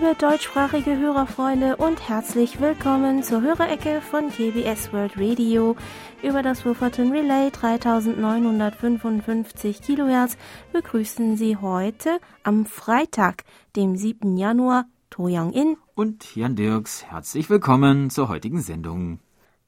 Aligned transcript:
Liebe 0.00 0.14
deutschsprachige 0.14 0.96
Hörerfreunde 0.96 1.76
und 1.76 2.08
herzlich 2.08 2.58
willkommen 2.58 3.22
zur 3.22 3.42
Hörerecke 3.42 4.00
von 4.00 4.30
KBS 4.30 4.94
World 4.94 5.18
Radio 5.18 5.76
über 6.22 6.42
das 6.42 6.64
Wufferton 6.64 7.12
Relay 7.12 7.50
3955 7.50 9.82
Kilohertz 9.82 10.38
begrüßen 10.72 11.36
Sie 11.36 11.58
heute 11.58 12.18
am 12.44 12.64
Freitag, 12.64 13.44
dem 13.76 13.94
7. 13.94 14.38
Januar, 14.38 14.86
To 15.10 15.26
Young 15.28 15.52
In 15.52 15.76
und 15.94 16.34
Jan 16.34 16.56
Dirks. 16.56 17.04
Herzlich 17.04 17.50
willkommen 17.50 18.08
zur 18.08 18.28
heutigen 18.28 18.62
Sendung. 18.62 19.18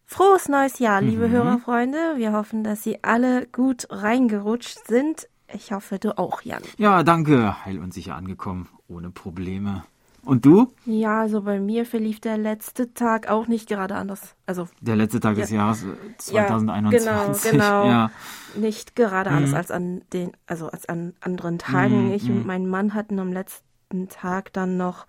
Frohes 0.07 0.49
neues 0.49 0.79
Jahr, 0.79 1.03
liebe 1.03 1.29
mhm. 1.29 1.33
Hörerfreunde. 1.33 2.15
Wir 2.17 2.33
hoffen, 2.33 2.65
dass 2.65 2.83
Sie 2.83 3.05
alle 3.05 3.47
gut 3.49 3.87
reingerutscht 3.91 4.79
sind 4.87 5.29
ich 5.55 5.71
hoffe, 5.71 5.99
du 5.99 6.17
auch, 6.17 6.41
Jan. 6.41 6.63
Ja, 6.79 7.03
danke. 7.03 7.63
Heil 7.67 7.79
und 7.79 7.93
sicher 7.93 8.15
angekommen, 8.15 8.71
ohne 8.89 9.11
Probleme. 9.11 9.85
Und 10.25 10.47
du? 10.47 10.73
Ja, 10.87 11.21
also 11.21 11.43
bei 11.43 11.59
mir 11.59 11.85
verlief 11.85 12.21
der 12.21 12.39
letzte 12.39 12.95
Tag 12.95 13.29
auch 13.29 13.49
nicht 13.49 13.69
gerade 13.69 13.97
anders. 13.97 14.37
Also 14.47 14.69
der 14.81 14.95
letzte 14.95 15.19
Tag 15.19 15.37
ja, 15.37 15.43
des 15.43 15.51
Jahres 15.51 15.85
2021. 16.19 17.05
Ja, 17.05 17.25
genau, 17.25 17.39
genau. 17.51 17.87
Ja. 17.87 18.11
Nicht 18.55 18.95
gerade 18.95 19.31
mhm. 19.31 19.37
anders 19.37 19.55
als 19.55 19.71
an 19.73 20.03
den, 20.13 20.33
also 20.47 20.69
als 20.69 20.87
an 20.89 21.15
anderen 21.21 21.59
Tagen. 21.59 22.09
Mhm. 22.09 22.15
Ich 22.15 22.29
und 22.29 22.41
mhm. 22.41 22.47
mein 22.47 22.67
Mann 22.69 22.95
hatten 22.95 23.19
am 23.19 23.33
letzten 23.33 24.09
Tag 24.09 24.53
dann 24.53 24.77
noch 24.77 25.07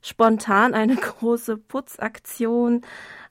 spontan 0.00 0.74
eine 0.74 0.96
große 1.20 1.56
Putzaktion 1.56 2.82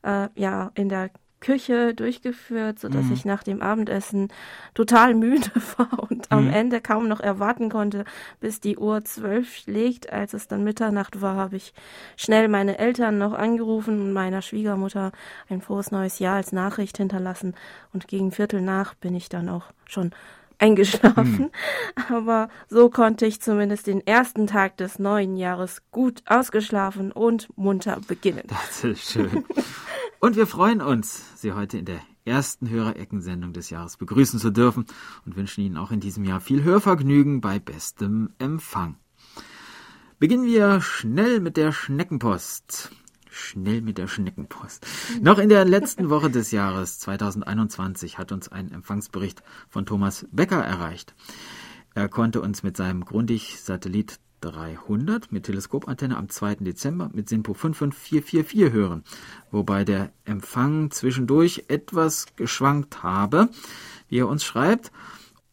äh, 0.04 0.30
ja 0.36 0.72
in 0.76 0.88
der 0.88 1.12
Küche 1.42 1.94
durchgeführt, 1.94 2.80
so 2.80 2.88
dass 2.88 3.06
mhm. 3.06 3.14
ich 3.14 3.26
nach 3.26 3.44
dem 3.44 3.62
Abendessen 3.62 4.30
total 4.74 5.16
müde 5.16 5.52
war 5.78 6.10
und 6.10 6.32
mhm. 6.32 6.38
am 6.38 6.50
Ende 6.50 6.80
kaum 6.80 7.08
noch 7.08 7.20
erwarten 7.20 7.70
konnte, 7.70 8.06
bis 8.40 8.62
die 8.62 8.78
Uhr 8.78 9.04
zwölf 9.04 9.54
schlägt. 9.54 10.14
Als 10.14 10.34
es 10.34 10.48
dann 10.48 10.64
Mitternacht 10.64 11.22
war, 11.22 11.36
habe 11.36 11.58
ich 11.58 11.74
schnell 12.16 12.48
meine 12.48 12.78
Eltern 12.78 13.18
noch 13.18 13.34
angerufen 13.34 14.00
und 14.00 14.14
meiner 14.14 14.42
Schwiegermutter 14.42 15.12
ein 15.50 15.62
frohes 15.62 15.92
neues 15.92 16.20
Jahr 16.20 16.36
als 16.36 16.54
Nachricht 16.54 16.98
hinterlassen. 16.98 17.56
Und 17.92 18.08
gegen 18.08 18.32
Viertel 18.32 18.62
nach 18.62 18.94
bin 18.94 19.16
ich 19.16 19.28
dann 19.28 19.50
auch 19.50 19.66
schon 19.86 20.12
eingeschlafen. 20.60 21.50
Mhm. 21.98 22.14
Aber 22.14 22.50
so 22.70 22.90
konnte 22.90 23.26
ich 23.26 23.42
zumindest 23.42 23.88
den 23.88 24.06
ersten 24.06 24.46
Tag 24.46 24.78
des 24.78 25.00
neuen 25.00 25.36
Jahres 25.36 25.82
gut 25.90 26.22
ausgeschlafen 26.28 27.12
und 27.12 27.50
munter 27.58 28.00
beginnen. 28.08 28.44
Das 28.48 28.84
ist 28.84 29.12
schön. 29.12 29.44
Und 30.24 30.36
wir 30.36 30.46
freuen 30.46 30.82
uns, 30.82 31.24
Sie 31.42 31.54
heute 31.54 31.80
in 31.80 31.86
der 31.86 32.00
ersten 32.26 32.70
Hörereckensendung 32.70 33.54
des 33.54 33.72
Jahres 33.72 33.98
begrüßen 33.98 34.40
zu 34.40 34.52
dürfen 34.52 34.86
und 35.26 35.36
wünschen 35.36 35.62
Ihnen 35.62 35.78
auch 35.78 35.90
in 35.90 36.00
diesem 36.00 36.26
Jahr 36.26 36.40
viel 36.40 36.62
Hörvergnügen 36.62 37.42
bei 37.42 37.58
bestem 37.58 38.30
Empfang. 38.38 38.98
Beginnen 40.20 40.46
wir 40.46 40.80
schnell 40.80 41.40
mit 41.40 41.58
der 41.58 41.72
Schneckenpost. 41.72 42.92
Schnell 43.32 43.82
mit 43.82 43.98
der 43.98 44.06
Schneckenpost. 44.06 44.86
Noch 45.22 45.40
in 45.40 45.50
der 45.50 45.66
letzten 45.66 46.12
Woche 46.12 46.30
des 46.30 46.52
Jahres 46.52 47.00
2021 47.00 48.20
hat 48.20 48.32
uns 48.32 48.48
ein 48.48 48.72
Empfangsbericht 48.72 49.42
von 49.70 49.88
Thomas 49.88 50.28
Becker 50.32 50.64
erreicht. 50.64 51.16
Er 51.96 52.10
konnte 52.10 52.42
uns 52.42 52.62
mit 52.62 52.78
seinem 52.78 53.06
Grundig-Satellit 53.06 54.20
300 54.42 55.32
mit 55.32 55.46
Teleskopantenne 55.46 56.18
am 56.18 56.30
2. 56.30 56.56
Dezember 56.56 57.10
mit 57.14 57.30
SINPO 57.30 57.54
55444 57.54 58.74
hören, 58.74 59.04
wobei 59.52 59.86
der 59.86 60.12
Empfang 60.26 60.92
zwischendurch 60.92 61.66
etwas 61.68 62.36
geschwankt 62.36 63.04
habe, 63.04 63.50
wie 64.10 64.20
er 64.20 64.28
uns 64.28 64.44
schreibt, 64.44 64.92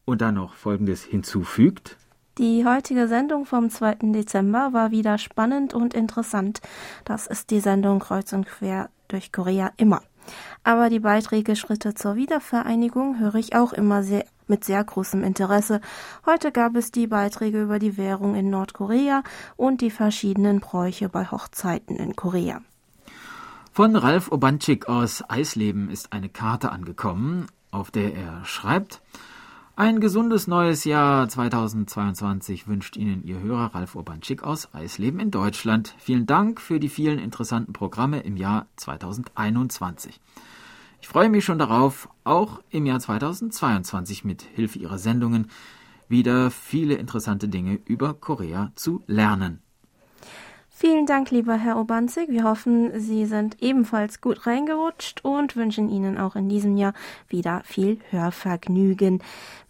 und 0.05 0.23
dann 0.23 0.35
noch 0.35 0.55
Folgendes 0.55 1.03
hinzufügt. 1.03 1.97
Die 2.39 2.65
heutige 2.65 3.09
Sendung 3.09 3.47
vom 3.47 3.69
2. 3.69 3.97
Dezember 4.13 4.73
war 4.73 4.91
wieder 4.91 5.19
spannend 5.19 5.75
und 5.75 5.93
interessant. 5.93 6.61
Das 7.05 7.27
ist 7.27 7.51
die 7.51 7.61
Sendung 7.61 7.99
Kreuz 7.99 8.33
und 8.33 8.47
Quer 8.47 8.91
durch 9.09 9.33
Korea 9.33 9.73
immer. 9.77 10.03
Aber 10.63 10.89
die 10.89 11.01
Beiträge 11.01 11.57
Schritte 11.57 11.95
zur 11.95 12.17
Wiedervereinigung 12.17 13.19
höre 13.19 13.35
ich 13.35 13.57
auch 13.57 13.73
immer 13.73 14.03
sehr 14.03 14.25
mit 14.49 14.65
sehr 14.65 14.83
großem 14.83 15.23
Interesse. 15.23 15.81
Heute 16.27 16.53
gab 16.53 16.77
es 16.77 16.91
die 16.91 17.07
Beiträge 17.07 17.63
über 17.63 17.79
die 17.79 17.97
Währung 17.97 18.35
in 18.35 18.51
Nordkorea 18.51 19.23
und 19.57 19.81
die 19.81 19.91
verschiedenen 19.91 20.61
Bräuche 20.61 21.09
bei 21.09 21.27
Hochzeiten 21.27 21.97
in 21.97 22.17
Korea. 22.17 22.61
Von 23.73 23.95
Ralf 23.95 24.33
Obanczyk 24.33 24.89
aus 24.89 25.23
Eisleben 25.29 25.91
ist 25.91 26.13
eine 26.13 26.29
Karte 26.29 26.73
angekommen, 26.73 27.47
auf 27.71 27.91
der 27.91 28.15
er 28.15 28.45
schreibt, 28.45 29.01
ein 29.79 30.01
gesundes 30.01 30.49
neues 30.49 30.83
Jahr 30.83 31.29
2022 31.29 32.67
wünscht 32.67 32.97
Ihnen 32.97 33.23
Ihr 33.23 33.39
Hörer 33.39 33.77
Ralf 33.77 33.95
Urbanczyk 33.95 34.43
aus 34.43 34.75
Eisleben 34.75 35.21
in 35.21 35.31
Deutschland. 35.31 35.95
Vielen 35.99 36.27
Dank 36.27 36.61
für 36.61 36.81
die 36.81 36.89
vielen 36.89 37.21
interessanten 37.21 37.73
Programme 37.73 38.19
im 38.19 38.37
Jahr 38.37 38.67
2021. 38.75 40.21
Ich 41.01 41.09
freue 41.09 41.29
mich 41.29 41.45
schon 41.45 41.59
darauf, 41.59 42.09
auch 42.25 42.61
im 42.71 42.87
Jahr 42.87 43.01
2022 43.01 44.25
mit 44.25 44.43
Hilfe 44.43 44.79
Ihrer 44.79 44.99
Sendungen 44.99 45.51
wieder 46.09 46.51
viele 46.51 46.95
interessante 46.95 47.49
Dinge 47.49 47.81
über 47.85 48.15
Korea 48.15 48.73
zu 48.75 49.03
lernen. 49.07 49.63
Vielen 50.81 51.07
Dank, 51.07 51.33
lieber 51.33 51.57
Herr 51.57 51.77
Obanzig. 51.77 52.29
Wir 52.29 52.45
hoffen, 52.45 53.01
Sie 53.01 53.27
sind 53.27 53.61
ebenfalls 53.61 54.21
gut 54.21 54.47
reingerutscht 54.47 55.25
und 55.25 55.57
wünschen 55.57 55.89
Ihnen 55.89 56.17
auch 56.19 56.37
in 56.37 56.49
diesem 56.49 56.77
Jahr 56.77 56.93
wieder 57.27 57.63
viel 57.65 57.99
Hörvergnügen. 58.11 59.21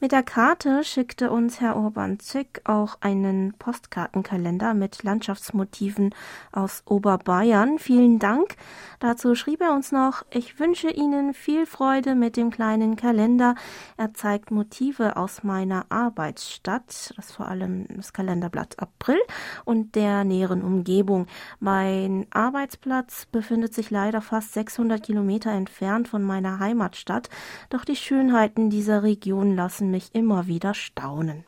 Mit 0.00 0.12
der 0.12 0.22
Karte 0.22 0.84
schickte 0.84 1.30
uns 1.30 1.62
Herr 1.62 1.78
Obanzig 1.78 2.60
auch 2.64 2.98
einen 3.00 3.54
Postkartenkalender 3.58 4.74
mit 4.74 5.02
Landschaftsmotiven 5.02 6.14
aus 6.52 6.82
Oberbayern. 6.84 7.78
Vielen 7.78 8.18
Dank. 8.18 8.56
Dazu 9.00 9.34
schrieb 9.34 9.62
er 9.62 9.72
uns 9.72 9.92
noch, 9.92 10.26
ich 10.30 10.60
wünsche 10.60 10.90
Ihnen 10.90 11.32
viel 11.32 11.64
Freude 11.64 12.16
mit 12.16 12.36
dem 12.36 12.50
kleinen 12.50 12.96
Kalender. 12.96 13.54
Er 13.96 14.12
zeigt 14.12 14.50
Motive 14.50 15.16
aus 15.16 15.42
meiner 15.42 15.86
Arbeitsstadt, 15.88 17.14
das 17.16 17.32
vor 17.32 17.48
allem 17.48 17.86
das 17.96 18.12
Kalenderblatt 18.12 18.78
April 18.78 19.20
und 19.64 19.94
der 19.94 20.24
näheren 20.24 20.60
Umgebung. 20.62 20.97
Umgebung. 20.98 21.26
Mein 21.60 22.26
Arbeitsplatz 22.30 23.26
befindet 23.26 23.72
sich 23.72 23.90
leider 23.90 24.20
fast 24.20 24.52
600 24.54 25.02
Kilometer 25.02 25.52
entfernt 25.52 26.08
von 26.08 26.22
meiner 26.22 26.58
Heimatstadt, 26.58 27.28
doch 27.70 27.84
die 27.84 27.96
Schönheiten 27.96 28.68
dieser 28.68 29.04
Region 29.04 29.54
lassen 29.54 29.90
mich 29.90 30.14
immer 30.14 30.48
wieder 30.48 30.74
staunen. 30.74 31.44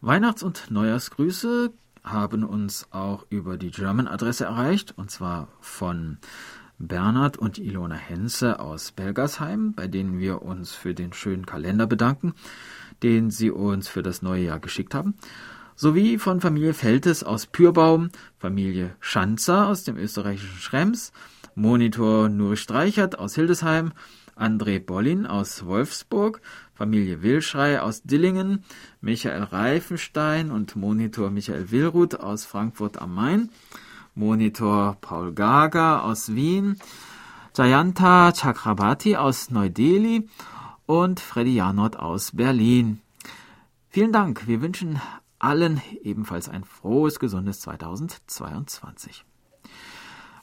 Weihnachts- 0.00 0.42
und 0.42 0.70
Neujahrsgrüße 0.70 1.72
haben 2.04 2.44
uns 2.44 2.86
auch 2.90 3.26
über 3.28 3.58
die 3.58 3.70
German-Adresse 3.70 4.44
erreicht, 4.44 4.94
und 4.96 5.10
zwar 5.10 5.48
von 5.60 6.18
Bernhard 6.78 7.36
und 7.36 7.58
Ilona 7.58 7.96
Henze 7.96 8.60
aus 8.60 8.92
Belgersheim, 8.92 9.72
bei 9.74 9.88
denen 9.88 10.18
wir 10.18 10.42
uns 10.42 10.72
für 10.72 10.94
den 10.94 11.12
schönen 11.12 11.44
Kalender 11.44 11.86
bedanken, 11.86 12.34
den 13.02 13.30
sie 13.30 13.50
uns 13.50 13.88
für 13.88 14.02
das 14.02 14.22
neue 14.22 14.44
Jahr 14.44 14.60
geschickt 14.60 14.94
haben 14.94 15.16
sowie 15.76 16.18
von 16.18 16.40
Familie 16.40 16.74
Feltes 16.74 17.22
aus 17.22 17.46
Pürbaum, 17.46 18.10
Familie 18.38 18.96
Schanzer 18.98 19.68
aus 19.68 19.84
dem 19.84 19.96
österreichischen 19.96 20.58
Schrems, 20.58 21.12
Monitor 21.54 22.28
Nuri 22.28 22.56
Streichert 22.56 23.18
aus 23.18 23.34
Hildesheim, 23.34 23.92
André 24.36 24.80
Bollin 24.80 25.26
aus 25.26 25.64
Wolfsburg, 25.64 26.40
Familie 26.74 27.22
Wilschrei 27.22 27.80
aus 27.80 28.02
Dillingen, 28.02 28.64
Michael 29.00 29.44
Reifenstein 29.44 30.50
und 30.50 30.76
Monitor 30.76 31.30
Michael 31.30 31.70
Willruth 31.70 32.20
aus 32.20 32.44
Frankfurt 32.44 33.00
am 33.00 33.14
Main, 33.14 33.50
Monitor 34.14 34.98
Paul 35.00 35.32
Gaga 35.32 36.00
aus 36.00 36.34
Wien, 36.34 36.78
Jayanta 37.54 38.32
Chakrabarti 38.32 39.16
aus 39.16 39.50
Neu-Delhi 39.50 40.28
und 40.84 41.20
Freddy 41.20 41.54
Janot 41.54 41.96
aus 41.96 42.32
Berlin. 42.32 43.00
Vielen 43.88 44.12
Dank. 44.12 44.46
Wir 44.46 44.60
wünschen 44.60 45.00
allen 45.38 45.80
ebenfalls 46.02 46.48
ein 46.48 46.64
frohes, 46.64 47.18
gesundes 47.18 47.60
2022. 47.60 49.24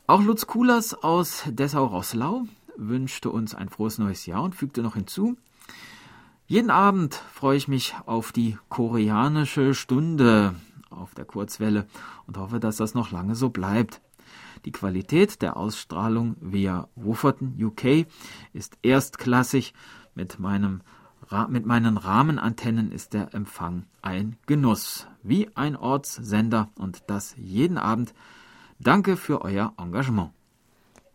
Auch 0.07 0.21
Lutz 0.21 0.47
Kulas 0.47 0.93
aus 0.93 1.43
Dessau-Rosslau 1.47 2.45
wünschte 2.75 3.29
uns 3.29 3.55
ein 3.55 3.69
frohes 3.69 3.97
neues 3.97 4.25
Jahr 4.25 4.43
und 4.43 4.55
fügte 4.55 4.81
noch 4.81 4.95
hinzu, 4.95 5.37
jeden 6.45 6.71
Abend 6.71 7.15
freue 7.15 7.57
ich 7.57 7.67
mich 7.69 7.95
auf 8.05 8.33
die 8.33 8.57
koreanische 8.67 9.73
Stunde 9.73 10.55
auf 10.89 11.15
der 11.15 11.25
Kurzwelle 11.25 11.87
und 12.27 12.37
hoffe, 12.37 12.59
dass 12.59 12.77
das 12.77 12.93
noch 12.93 13.11
lange 13.11 13.35
so 13.35 13.49
bleibt. 13.49 14.01
Die 14.65 14.71
Qualität 14.71 15.41
der 15.41 15.57
Ausstrahlung 15.57 16.35
via 16.41 16.89
Wofferton 16.95 17.57
UK 17.59 18.07
ist 18.51 18.77
erstklassig. 18.81 19.73
Mit 20.15 20.37
meinem 20.37 20.81
mit 21.47 21.65
meinen 21.65 21.97
Rahmenantennen 21.97 22.91
ist 22.91 23.13
der 23.13 23.33
Empfang 23.33 23.85
ein 24.01 24.37
Genuss, 24.45 25.07
wie 25.23 25.49
ein 25.55 25.75
Ortssender 25.75 26.69
und 26.77 27.03
das 27.07 27.35
jeden 27.37 27.77
Abend. 27.77 28.13
Danke 28.79 29.17
für 29.17 29.41
euer 29.41 29.73
Engagement. 29.77 30.31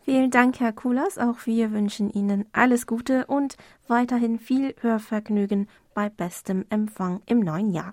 Vielen 0.04 0.30
Dank, 0.30 0.58
Herr 0.60 0.72
Kulas. 0.72 1.18
Auch 1.18 1.44
wir 1.44 1.72
wünschen 1.72 2.08
Ihnen 2.08 2.46
alles 2.52 2.86
Gute 2.86 3.26
und 3.26 3.56
weiterhin 3.88 4.38
viel 4.38 4.74
Hörvergnügen 4.80 5.68
bei 5.92 6.08
bestem 6.08 6.64
Empfang 6.70 7.20
im 7.26 7.40
neuen 7.40 7.72
Jahr. 7.72 7.92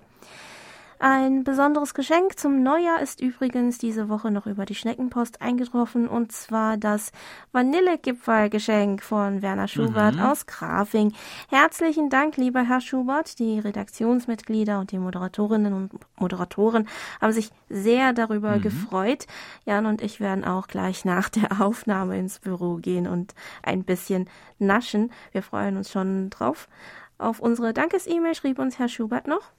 Ein 1.00 1.44
besonderes 1.44 1.94
Geschenk 1.94 2.40
zum 2.40 2.64
Neujahr 2.64 3.02
ist 3.02 3.20
übrigens 3.20 3.78
diese 3.78 4.08
Woche 4.08 4.32
noch 4.32 4.46
über 4.46 4.66
die 4.66 4.76
Schneckenpost 4.76 5.42
eingetroffen 5.42 6.08
und 6.08 6.32
zwar 6.32 6.78
das 6.78 7.12
Vanillegipfelgeschenk 7.52 9.04
von 9.04 9.42
Werner 9.42 9.68
Schubert 9.68 10.16
mhm. 10.16 10.22
aus 10.22 10.46
Grafing. 10.46 11.14
Herzlichen 11.50 12.10
Dank, 12.10 12.38
lieber 12.38 12.64
Herr 12.64 12.80
Schubert. 12.80 13.40
Die 13.40 13.60
Redaktionsmitglieder 13.60 14.80
und 14.80 14.94
die 14.94 14.98
Moderatorinnen 14.98 15.74
und 15.74 15.92
Moderatoren 16.18 16.88
haben 17.20 17.34
sich 17.34 17.52
sehr 17.68 18.14
darüber 18.14 18.56
mhm. 18.56 18.62
gefreut. 18.62 19.28
Jan 19.66 19.86
und 19.88 20.02
ich 20.02 20.22
werden 20.22 20.46
auch 20.46 20.68
gleich 20.68 21.04
nach 21.04 21.28
der 21.28 21.62
Aufnahme 21.62 22.18
ins 22.18 22.40
Büro 22.40 22.76
gehen 22.78 23.06
und 23.06 23.36
ein 23.64 23.84
bisschen 23.84 24.30
naschen. 24.60 25.12
Wir 25.34 25.44
freuen 25.44 25.76
uns 25.76 25.92
schon 25.92 26.30
drauf. 26.30 26.70
Auf 27.18 27.42
unsere 27.42 27.74
Dankes-E-Mail 27.74 28.36
schrieb 28.36 28.60
uns 28.60 28.80
Herr 28.80 28.88
Schubert 28.88 29.28
noch. 29.28 29.52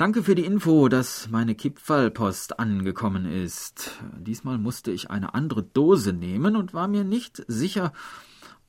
Danke 0.00 0.22
für 0.22 0.34
die 0.34 0.46
Info, 0.46 0.88
dass 0.88 1.28
meine 1.28 1.54
Kipferlpost 1.54 2.58
angekommen 2.58 3.26
ist. 3.26 3.90
Diesmal 4.16 4.56
musste 4.56 4.92
ich 4.92 5.10
eine 5.10 5.34
andere 5.34 5.62
Dose 5.62 6.14
nehmen 6.14 6.56
und 6.56 6.72
war 6.72 6.88
mir 6.88 7.04
nicht 7.04 7.44
sicher, 7.48 7.92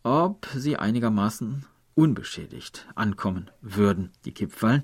ob 0.04 0.45
sie 0.54 0.75
einigermaßen 0.75 1.66
unbeschädigt 1.95 2.86
ankommen 2.95 3.50
würden, 3.62 4.12
die 4.25 4.33
Kipferl. 4.33 4.83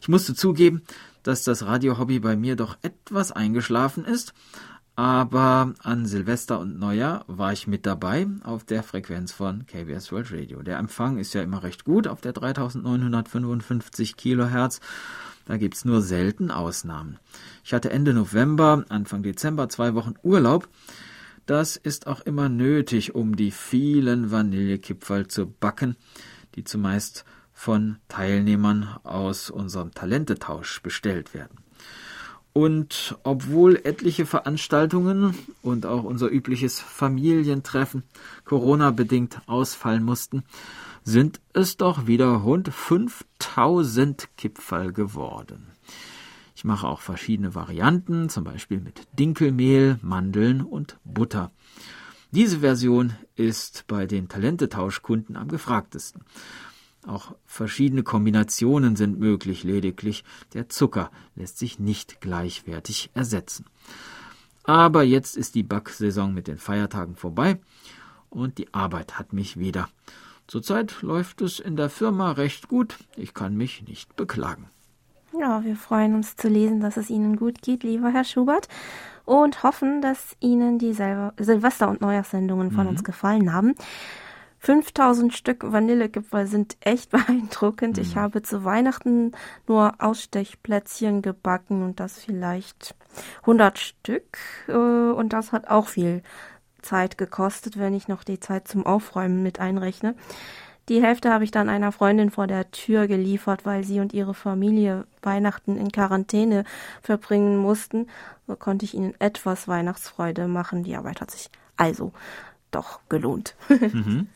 Ich 0.00 0.08
musste 0.08 0.34
zugeben, 0.34 0.82
dass 1.22 1.44
das 1.44 1.64
Radiohobby 1.64 2.18
bei 2.18 2.34
mir 2.34 2.56
doch 2.56 2.76
etwas 2.82 3.30
eingeschlafen 3.30 4.04
ist, 4.04 4.34
aber 4.96 5.74
an 5.84 6.06
Silvester 6.06 6.58
und 6.58 6.76
Neujahr 6.76 7.24
war 7.28 7.52
ich 7.52 7.68
mit 7.68 7.86
dabei 7.86 8.26
auf 8.42 8.64
der 8.64 8.82
Frequenz 8.82 9.30
von 9.30 9.64
KBS 9.66 10.10
World 10.10 10.32
Radio. 10.32 10.62
Der 10.62 10.78
Empfang 10.78 11.18
ist 11.18 11.34
ja 11.34 11.42
immer 11.42 11.62
recht 11.62 11.84
gut 11.84 12.08
auf 12.08 12.20
der 12.20 12.32
3955 12.32 14.16
Kilohertz 14.16 14.80
da 15.44 15.56
gibt's 15.56 15.84
nur 15.84 16.00
selten 16.00 16.50
Ausnahmen. 16.50 17.18
Ich 17.64 17.74
hatte 17.74 17.90
Ende 17.90 18.14
November, 18.14 18.84
Anfang 18.88 19.22
Dezember 19.22 19.68
zwei 19.68 19.94
Wochen 19.94 20.14
Urlaub. 20.22 20.68
Das 21.46 21.76
ist 21.76 22.06
auch 22.06 22.20
immer 22.20 22.48
nötig, 22.48 23.14
um 23.14 23.36
die 23.36 23.50
vielen 23.50 24.30
Vanillekipferl 24.30 25.26
zu 25.26 25.46
backen, 25.46 25.96
die 26.54 26.64
zumeist 26.64 27.24
von 27.52 27.96
Teilnehmern 28.08 28.96
aus 29.04 29.50
unserem 29.50 29.92
Talentetausch 29.92 30.82
bestellt 30.82 31.34
werden. 31.34 31.58
Und 32.52 33.18
obwohl 33.24 33.80
etliche 33.82 34.26
Veranstaltungen 34.26 35.34
und 35.62 35.86
auch 35.86 36.04
unser 36.04 36.30
übliches 36.30 36.78
Familientreffen 36.78 38.04
Corona 38.44 38.92
bedingt 38.92 39.40
ausfallen 39.46 40.04
mussten, 40.04 40.44
sind 41.04 41.40
es 41.52 41.76
doch 41.76 42.06
wieder 42.06 42.28
rund 42.28 42.68
5000 42.72 44.28
Kipferl 44.36 44.92
geworden. 44.92 45.66
Ich 46.56 46.64
mache 46.64 46.88
auch 46.88 47.00
verschiedene 47.00 47.54
Varianten, 47.54 48.30
zum 48.30 48.44
Beispiel 48.44 48.80
mit 48.80 49.06
Dinkelmehl, 49.18 49.98
Mandeln 50.02 50.62
und 50.62 50.98
Butter. 51.04 51.52
Diese 52.30 52.60
Version 52.60 53.12
ist 53.36 53.84
bei 53.86 54.06
den 54.06 54.28
Talentetauschkunden 54.28 55.36
am 55.36 55.48
gefragtesten. 55.48 56.22
Auch 57.06 57.34
verschiedene 57.44 58.02
Kombinationen 58.02 58.96
sind 58.96 59.18
möglich, 59.18 59.62
lediglich 59.62 60.24
der 60.54 60.70
Zucker 60.70 61.10
lässt 61.36 61.58
sich 61.58 61.78
nicht 61.78 62.20
gleichwertig 62.20 63.10
ersetzen. 63.12 63.66
Aber 64.62 65.02
jetzt 65.02 65.36
ist 65.36 65.54
die 65.54 65.62
Backsaison 65.62 66.32
mit 66.32 66.48
den 66.48 66.56
Feiertagen 66.56 67.16
vorbei 67.16 67.60
und 68.30 68.56
die 68.56 68.72
Arbeit 68.72 69.18
hat 69.18 69.34
mich 69.34 69.58
wieder. 69.58 69.90
Zurzeit 70.46 71.02
läuft 71.02 71.40
es 71.40 71.58
in 71.58 71.76
der 71.76 71.88
Firma 71.88 72.32
recht 72.32 72.68
gut. 72.68 72.96
Ich 73.16 73.34
kann 73.34 73.56
mich 73.56 73.82
nicht 73.88 74.14
beklagen. 74.16 74.68
Ja, 75.38 75.64
wir 75.64 75.76
freuen 75.76 76.14
uns 76.14 76.36
zu 76.36 76.48
lesen, 76.48 76.80
dass 76.80 76.96
es 76.96 77.10
Ihnen 77.10 77.36
gut 77.36 77.62
geht, 77.62 77.82
lieber 77.82 78.10
Herr 78.10 78.24
Schubert, 78.24 78.68
und 79.24 79.62
hoffen, 79.62 80.00
dass 80.00 80.36
Ihnen 80.40 80.78
die 80.78 80.92
Sil 80.94 81.32
Silvester- 81.38 81.88
und 81.88 82.00
Neujahrssendungen 82.00 82.70
von 82.70 82.84
mhm. 82.84 82.90
uns 82.90 83.04
gefallen 83.04 83.52
haben. 83.52 83.74
5000 84.64 85.34
Stück 85.34 85.72
Vanillegipfel 85.72 86.46
sind 86.46 86.76
echt 86.80 87.10
beeindruckend. 87.10 87.96
Mhm. 87.96 88.02
Ich 88.02 88.16
habe 88.16 88.42
zu 88.42 88.64
Weihnachten 88.64 89.32
nur 89.66 89.94
Ausstechplätzchen 89.98 91.20
gebacken 91.20 91.82
und 91.82 92.00
das 92.00 92.18
vielleicht 92.18 92.94
100 93.42 93.78
Stück. 93.78 94.38
Äh, 94.68 94.72
und 94.72 95.32
das 95.32 95.52
hat 95.52 95.68
auch 95.68 95.88
viel 95.88 96.22
Zeit 96.84 97.18
gekostet, 97.18 97.78
wenn 97.78 97.94
ich 97.94 98.08
noch 98.08 98.22
die 98.22 98.38
Zeit 98.38 98.68
zum 98.68 98.86
Aufräumen 98.86 99.42
mit 99.42 99.58
einrechne. 99.58 100.14
Die 100.88 101.02
Hälfte 101.02 101.32
habe 101.32 101.44
ich 101.44 101.50
dann 101.50 101.70
einer 101.70 101.92
Freundin 101.92 102.30
vor 102.30 102.46
der 102.46 102.70
Tür 102.70 103.06
geliefert, 103.06 103.64
weil 103.64 103.84
sie 103.84 104.00
und 104.00 104.12
ihre 104.12 104.34
Familie 104.34 105.06
Weihnachten 105.22 105.78
in 105.78 105.90
Quarantäne 105.90 106.64
verbringen 107.00 107.56
mussten. 107.56 108.06
So 108.46 108.54
konnte 108.54 108.84
ich 108.84 108.92
ihnen 108.92 109.14
etwas 109.18 109.66
Weihnachtsfreude 109.66 110.46
machen. 110.46 110.82
Die 110.82 110.94
Arbeit 110.94 111.22
hat 111.22 111.30
sich 111.30 111.50
also 111.76 112.12
doch 112.70 113.00
gelohnt. 113.08 113.56
Mhm. 113.68 114.28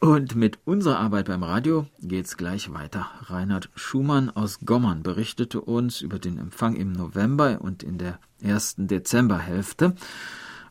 Und 0.00 0.34
mit 0.34 0.58
unserer 0.66 0.98
Arbeit 0.98 1.28
beim 1.28 1.42
Radio 1.42 1.86
geht's 2.02 2.36
gleich 2.36 2.70
weiter. 2.74 3.06
Reinhard 3.22 3.70
Schumann 3.74 4.28
aus 4.28 4.58
Gommern 4.66 5.02
berichtete 5.02 5.62
uns 5.62 6.02
über 6.02 6.18
den 6.18 6.36
Empfang 6.36 6.76
im 6.76 6.92
November 6.92 7.62
und 7.62 7.82
in 7.82 7.96
der 7.96 8.18
ersten 8.42 8.86
Dezemberhälfte. 8.86 9.94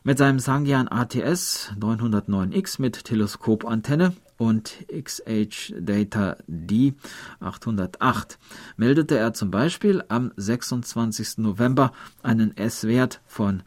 Mit 0.06 0.18
seinem 0.18 0.38
Sangyan 0.38 0.86
ATS 0.86 1.72
909X 1.80 2.78
mit 2.78 3.04
Teleskopantenne 3.04 4.12
und 4.36 4.84
XH 4.92 5.72
Data 5.80 6.36
D 6.46 6.92
808 7.40 8.38
meldete 8.76 9.16
er 9.16 9.32
zum 9.32 9.50
Beispiel 9.50 10.04
am 10.08 10.30
26. 10.36 11.38
November 11.38 11.90
einen 12.22 12.54
S-Wert 12.54 13.22
von 13.26 13.62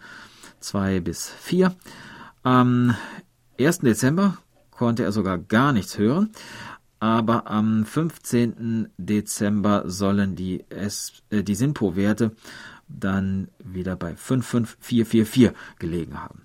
2 0.59 0.99
bis 0.99 1.27
4. 1.27 1.75
Am 2.43 2.93
1. 3.59 3.79
Dezember 3.79 4.37
konnte 4.69 5.01
er 5.05 5.11
sogar 5.11 5.39
gar 5.39 5.73
nichts 5.73 5.97
hören, 5.97 6.29
aber 6.99 7.49
am 7.49 7.83
15. 7.83 8.89
Dezember 8.99 9.89
sollen 9.89 10.35
die, 10.35 10.63
äh, 10.69 11.43
die 11.43 11.55
SINPO-Werte 11.55 12.33
dann 12.87 13.49
wieder 13.59 13.95
bei 13.95 14.15
55444 14.15 15.51
gelegen 15.79 16.21
haben. 16.21 16.43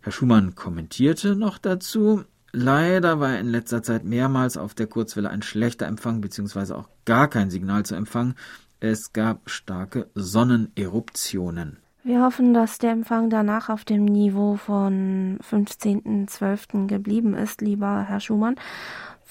Herr 0.00 0.12
Schumann 0.12 0.54
kommentierte 0.54 1.36
noch 1.36 1.58
dazu, 1.58 2.24
leider 2.52 3.20
war 3.20 3.38
in 3.38 3.48
letzter 3.48 3.82
Zeit 3.82 4.04
mehrmals 4.04 4.56
auf 4.56 4.74
der 4.74 4.86
Kurzwelle 4.86 5.30
ein 5.30 5.42
schlechter 5.42 5.86
Empfang 5.86 6.20
bzw. 6.20 6.74
auch 6.74 6.88
gar 7.04 7.28
kein 7.28 7.50
Signal 7.50 7.84
zu 7.84 7.94
empfangen. 7.94 8.34
Es 8.80 9.12
gab 9.12 9.50
starke 9.50 10.08
Sonneneruptionen. 10.14 11.78
Wir 12.04 12.22
hoffen, 12.22 12.54
dass 12.54 12.78
der 12.78 12.92
Empfang 12.92 13.28
danach 13.28 13.68
auf 13.68 13.84
dem 13.84 14.04
Niveau 14.04 14.56
von 14.56 15.38
15.12. 15.40 16.86
geblieben 16.86 17.34
ist, 17.34 17.60
lieber 17.60 18.04
Herr 18.08 18.20
Schumann. 18.20 18.54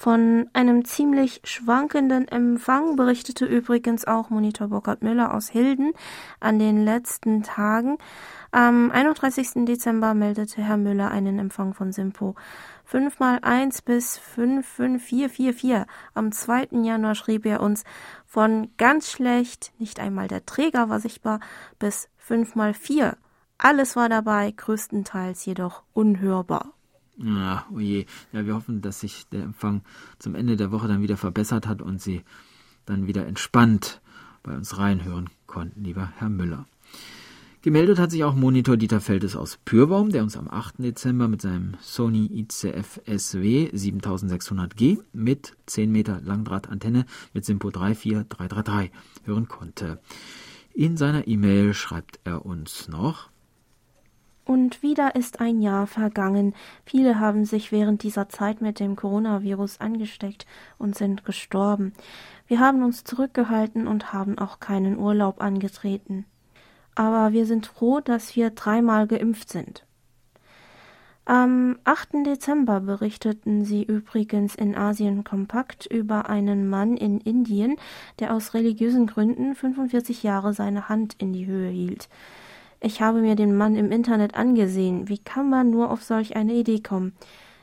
Von 0.00 0.48
einem 0.52 0.84
ziemlich 0.84 1.40
schwankenden 1.42 2.28
Empfang 2.28 2.94
berichtete 2.94 3.46
übrigens 3.46 4.06
auch 4.06 4.30
Monitor 4.30 4.68
Burkhard 4.68 5.02
Müller 5.02 5.34
aus 5.34 5.48
Hilden 5.48 5.92
an 6.38 6.60
den 6.60 6.84
letzten 6.84 7.42
Tagen. 7.42 7.98
Am 8.52 8.92
31. 8.92 9.64
Dezember 9.66 10.14
meldete 10.14 10.62
Herr 10.62 10.76
Müller 10.76 11.10
einen 11.10 11.40
Empfang 11.40 11.74
von 11.74 11.90
Simpo 11.90 12.36
5 12.84 13.18
mal 13.18 13.40
1 13.42 13.82
bis 13.82 14.18
55444. 14.18 15.84
Am 16.14 16.30
2. 16.30 16.68
Januar 16.84 17.16
schrieb 17.16 17.44
er 17.44 17.60
uns 17.60 17.82
von 18.24 18.70
ganz 18.76 19.10
schlecht, 19.10 19.72
nicht 19.80 19.98
einmal 19.98 20.28
der 20.28 20.46
Träger 20.46 20.88
war 20.88 21.00
sichtbar, 21.00 21.40
bis 21.80 22.08
5 22.18 22.54
mal 22.54 22.72
4. 22.72 23.16
Alles 23.58 23.96
war 23.96 24.08
dabei, 24.08 24.52
größtenteils 24.52 25.44
jedoch 25.44 25.82
unhörbar. 25.92 26.77
Ja, 27.18 27.66
oh 27.74 27.80
je. 27.80 28.06
Ja, 28.32 28.46
wir 28.46 28.54
hoffen, 28.54 28.80
dass 28.80 29.00
sich 29.00 29.28
der 29.28 29.42
Empfang 29.42 29.82
zum 30.18 30.34
Ende 30.34 30.56
der 30.56 30.70
Woche 30.70 30.88
dann 30.88 31.02
wieder 31.02 31.16
verbessert 31.16 31.66
hat 31.66 31.82
und 31.82 32.00
Sie 32.00 32.22
dann 32.86 33.06
wieder 33.06 33.26
entspannt 33.26 34.00
bei 34.42 34.56
uns 34.56 34.78
reinhören 34.78 35.28
konnten, 35.46 35.82
lieber 35.84 36.12
Herr 36.16 36.30
Müller. 36.30 36.66
Gemeldet 37.62 37.98
hat 37.98 38.12
sich 38.12 38.22
auch 38.22 38.36
Monitor 38.36 38.76
Dieter 38.76 39.00
Feldes 39.00 39.34
aus 39.34 39.58
Pürbaum, 39.64 40.10
der 40.10 40.22
uns 40.22 40.36
am 40.36 40.48
8. 40.48 40.76
Dezember 40.78 41.26
mit 41.26 41.42
seinem 41.42 41.74
Sony 41.80 42.26
ICF 42.32 43.00
SW 43.04 43.70
7600G 43.74 45.00
mit 45.12 45.56
10 45.66 45.90
Meter 45.90 46.20
Langdrahtantenne 46.20 47.04
mit 47.34 47.44
Simpo 47.44 47.70
34333 47.70 48.92
hören 49.24 49.48
konnte. 49.48 50.00
In 50.72 50.96
seiner 50.96 51.26
E-Mail 51.26 51.74
schreibt 51.74 52.20
er 52.22 52.46
uns 52.46 52.86
noch, 52.88 53.28
und 54.48 54.82
wieder 54.82 55.14
ist 55.14 55.40
ein 55.40 55.60
Jahr 55.60 55.86
vergangen. 55.86 56.54
Viele 56.86 57.20
haben 57.20 57.44
sich 57.44 57.70
während 57.70 58.02
dieser 58.02 58.30
Zeit 58.30 58.62
mit 58.62 58.80
dem 58.80 58.96
Coronavirus 58.96 59.78
angesteckt 59.78 60.46
und 60.78 60.96
sind 60.96 61.26
gestorben. 61.26 61.92
Wir 62.46 62.58
haben 62.58 62.82
uns 62.82 63.04
zurückgehalten 63.04 63.86
und 63.86 64.14
haben 64.14 64.38
auch 64.38 64.58
keinen 64.58 64.98
Urlaub 64.98 65.42
angetreten. 65.42 66.24
Aber 66.94 67.32
wir 67.32 67.44
sind 67.44 67.66
froh, 67.66 68.00
dass 68.00 68.36
wir 68.36 68.48
dreimal 68.48 69.06
geimpft 69.06 69.50
sind. 69.50 69.84
Am 71.26 71.76
8. 71.84 72.24
Dezember 72.24 72.80
berichteten 72.80 73.66
sie 73.66 73.84
übrigens 73.84 74.54
in 74.54 74.74
Asien 74.74 75.24
Kompakt 75.24 75.84
über 75.84 76.30
einen 76.30 76.70
Mann 76.70 76.96
in 76.96 77.20
Indien, 77.20 77.76
der 78.18 78.32
aus 78.32 78.54
religiösen 78.54 79.06
Gründen 79.06 79.54
45 79.54 80.22
Jahre 80.22 80.54
seine 80.54 80.88
Hand 80.88 81.16
in 81.18 81.34
die 81.34 81.44
Höhe 81.44 81.68
hielt. 81.68 82.08
Ich 82.80 83.00
habe 83.00 83.20
mir 83.20 83.34
den 83.34 83.56
Mann 83.56 83.74
im 83.74 83.90
Internet 83.90 84.34
angesehen. 84.34 85.08
Wie 85.08 85.18
kann 85.18 85.50
man 85.50 85.70
nur 85.70 85.90
auf 85.90 86.02
solch 86.02 86.36
eine 86.36 86.54
Idee 86.54 86.80
kommen? 86.80 87.12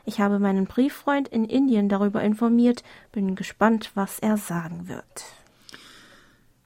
Ich 0.04 0.20
habe 0.20 0.38
meinen 0.38 0.66
Brieffreund 0.66 1.28
in 1.28 1.44
Indien 1.44 1.88
darüber 1.88 2.22
informiert, 2.22 2.84
bin 3.12 3.34
gespannt, 3.34 3.90
was 3.94 4.18
er 4.20 4.36
sagen 4.36 4.88
wird. 4.88 5.24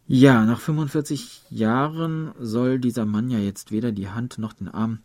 Ja, 0.07 0.45
nach 0.45 0.61
45 0.61 1.43
Jahren 1.51 2.33
soll 2.39 2.81
dieser 2.81 3.07
Mann 3.07 3.31
ja 3.31 3.39
jetzt 3.39 3.71
weder 3.71 3.93
die 3.93 4.09
Hand 4.09 4.39
noch 4.39 4.53
den 4.53 4.69
Arm 4.69 4.99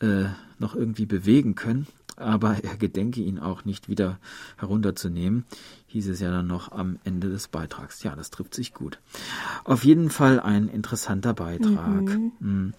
äh, 0.00 0.26
noch 0.58 0.74
irgendwie 0.74 1.06
bewegen 1.06 1.54
können, 1.54 1.86
aber 2.16 2.56
er 2.64 2.76
gedenke 2.76 3.20
ihn 3.20 3.38
auch 3.38 3.64
nicht 3.64 3.88
wieder 3.88 4.18
herunterzunehmen, 4.56 5.44
hieß 5.86 6.08
es 6.08 6.20
ja 6.20 6.30
dann 6.30 6.46
noch 6.46 6.72
am 6.72 6.98
Ende 7.04 7.30
des 7.30 7.48
Beitrags. 7.48 8.02
Ja, 8.02 8.16
das 8.16 8.30
trifft 8.30 8.54
sich 8.54 8.74
gut. 8.74 8.98
Auf 9.64 9.84
jeden 9.84 10.10
Fall 10.10 10.40
ein 10.40 10.68
interessanter 10.68 11.34
Beitrag. 11.34 12.02
Mhm. 12.02 12.32
mhm. 12.40 12.74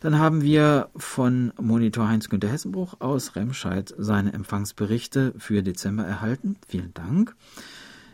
Dann 0.00 0.18
haben 0.18 0.42
wir 0.42 0.88
von 0.96 1.52
Monitor 1.60 2.08
Heinz-Günter 2.08 2.48
Hessenbruch 2.48 3.00
aus 3.00 3.36
Remscheid 3.36 3.94
seine 3.96 4.32
Empfangsberichte 4.32 5.34
für 5.38 5.62
Dezember 5.62 6.04
erhalten. 6.04 6.56
Vielen 6.66 6.94
Dank. 6.94 7.34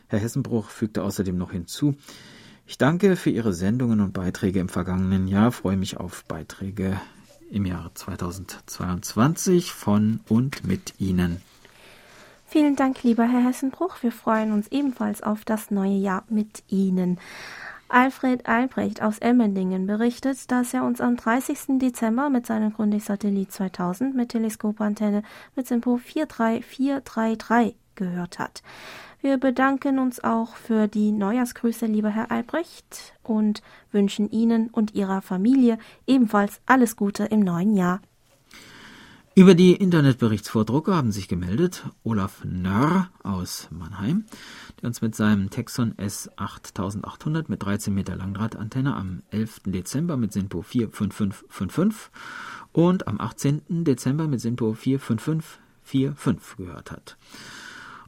Herr 0.09 0.21
Hessenbruch 0.21 0.68
fügte 0.68 1.02
außerdem 1.02 1.37
noch 1.37 1.52
hinzu, 1.52 1.97
ich 2.68 2.78
danke 2.78 3.14
für 3.14 3.30
Ihre 3.30 3.52
Sendungen 3.52 4.00
und 4.00 4.12
Beiträge 4.12 4.59
im 4.59 4.68
vergangenen 4.68 5.28
Jahr, 5.28 5.52
freue 5.52 5.76
mich 5.76 5.99
auf 5.99 6.25
Beiträge 6.25 7.00
im 7.50 7.67
Jahr 7.67 7.91
2022 7.95 9.73
von 9.73 10.21
und 10.29 10.67
mit 10.67 10.95
Ihnen. 10.99 11.41
Vielen 12.47 12.76
Dank, 12.76 13.03
lieber 13.03 13.25
Herr 13.25 13.45
Hessenbruch. 13.45 14.03
Wir 14.03 14.12
freuen 14.12 14.53
uns 14.53 14.69
ebenfalls 14.69 15.23
auf 15.23 15.45
das 15.45 15.71
neue 15.71 15.97
Jahr 15.97 16.25
mit 16.29 16.62
Ihnen. 16.69 17.19
Alfred 17.88 18.47
Albrecht 18.47 19.03
aus 19.03 19.19
Emmendingen 19.19 19.87
berichtet, 19.87 20.50
dass 20.50 20.75
er 20.75 20.85
uns 20.85 21.00
am 21.00 21.17
30. 21.17 21.79
Dezember 21.79 22.31
mit 22.31 22.47
seinem 22.47 22.73
Grundig-Satellit 22.73 23.53
2000 23.53 24.15
mit 24.15 24.31
Teleskopantenne 24.31 25.23
mit 25.55 25.69
Simpo 25.69 25.97
43433 25.99 27.76
gehört 27.95 28.38
hat. 28.38 28.62
Wir 29.21 29.39
bedanken 29.39 29.99
uns 29.99 30.23
auch 30.23 30.57
für 30.57 30.89
die 30.89 31.11
Neujahrsgrüße, 31.11 31.87
lieber 31.87 32.11
Herr 32.11 32.31
Albrecht, 32.31 33.15
und 33.23 33.63
wünschen 33.91 34.31
Ihnen 34.31 34.69
und 34.69 34.95
Ihrer 34.95 35.23
Familie 35.23 35.79
ebenfalls 36.07 36.61
alles 36.67 36.97
Gute 36.97 37.25
im 37.25 37.41
neuen 37.41 37.77
Jahr. 37.77 38.01
Über 39.39 39.55
die 39.55 39.75
Internetberichtsvordrucke 39.75 40.95
haben 40.95 41.13
sich 41.13 41.29
gemeldet 41.29 41.85
Olaf 42.05 42.43
Nörr 42.43 43.11
aus 43.23 43.69
Mannheim, 43.71 44.25
der 44.81 44.87
uns 44.87 45.03
mit 45.03 45.15
seinem 45.15 45.51
Texon 45.51 45.93
S8800 45.97 47.45
mit 47.49 47.63
13 47.63 47.93
Meter 47.93 48.17
Langdrahtantenne 48.17 48.97
am 48.97 49.23
11. 49.31 49.61
Dezember 49.67 50.17
mit 50.17 50.33
SINPO 50.33 50.63
45555 50.63 52.11
und 52.73 53.07
am 53.09 53.21
18. 53.21 53.61
Dezember 53.85 54.27
mit 54.27 54.41
SINPO 54.41 54.73
45545 54.73 56.57
gehört 56.57 56.91
hat. 56.91 57.19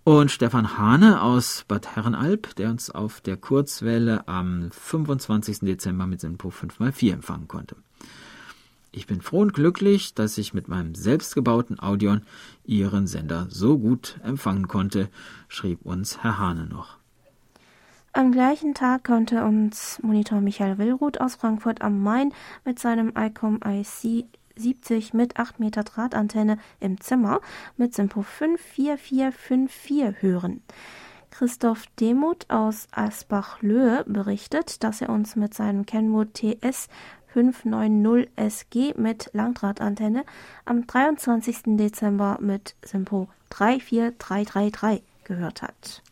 Und 0.09 0.31
Stefan 0.31 0.79
Hane 0.79 1.21
aus 1.21 1.67
Bad 1.69 1.95
Herrenalb, 1.95 2.57
der 2.57 2.71
uns 2.71 2.89
auf 2.89 3.21
der 3.21 3.37
Kurzwelle 3.37 4.27
am 4.27 4.71
25. 4.71 5.59
Dezember 5.59 6.07
mit 6.07 6.23
Simpo 6.23 6.49
5x4 6.49 7.13
empfangen 7.13 7.47
konnte. 7.47 7.77
Ich 8.91 9.07
bin 9.07 9.21
froh 9.21 9.41
und 9.41 9.53
glücklich, 9.53 10.15
dass 10.15 10.39
ich 10.39 10.55
mit 10.55 10.67
meinem 10.67 10.95
selbstgebauten 10.95 11.79
Audion 11.79 12.23
Ihren 12.65 13.07
Sender 13.07 13.49
so 13.51 13.77
gut 13.77 14.19
empfangen 14.25 14.67
konnte, 14.67 15.11
schrieb 15.47 15.85
uns 15.85 16.23
Herr 16.23 16.39
Hane 16.39 16.65
noch. 16.65 16.97
Am 18.15 18.33
gleichen 18.33 18.73
Tag 18.73 19.05
konnte 19.05 19.45
uns 19.45 20.01
Monitor 20.03 20.41
Michael 20.41 20.79
Willruth 20.79 21.21
aus 21.21 21.35
Frankfurt 21.35 21.83
am 21.83 22.03
Main 22.03 22.33
mit 22.65 22.79
seinem 22.79 23.13
ICOM 23.15 23.61
IC 23.63 24.25
70 24.59 25.15
mit 25.15 25.39
8 25.39 25.61
Meter 25.61 25.85
Drahtantenne 25.85 26.59
im 26.81 27.01
Zimmer 27.01 27.41
mit 27.77 27.95
Simpo 27.95 28.23
54454 28.23 30.23
hören. 30.23 30.63
Christoph 31.31 31.85
Demuth 32.01 32.47
aus 32.49 32.89
Asbach-Löhe 32.91 34.05
berichtet, 34.07 34.83
dass 34.83 35.01
er 35.01 35.11
uns 35.11 35.37
mit 35.37 35.55
seinem 35.55 35.87
Kenwood 35.87 36.35
TS 36.35 36.89
590 37.33 38.31
SG 38.37 38.95
mit 38.97 39.31
Langdrahtantenne 39.33 40.25
am 40.65 40.87
23. 40.87 41.77
Dezember 41.77 42.39
mit 42.41 42.75
Simpo 42.83 43.29
34333 43.51 45.03
gehört 45.25 45.63
hat. 45.63 46.03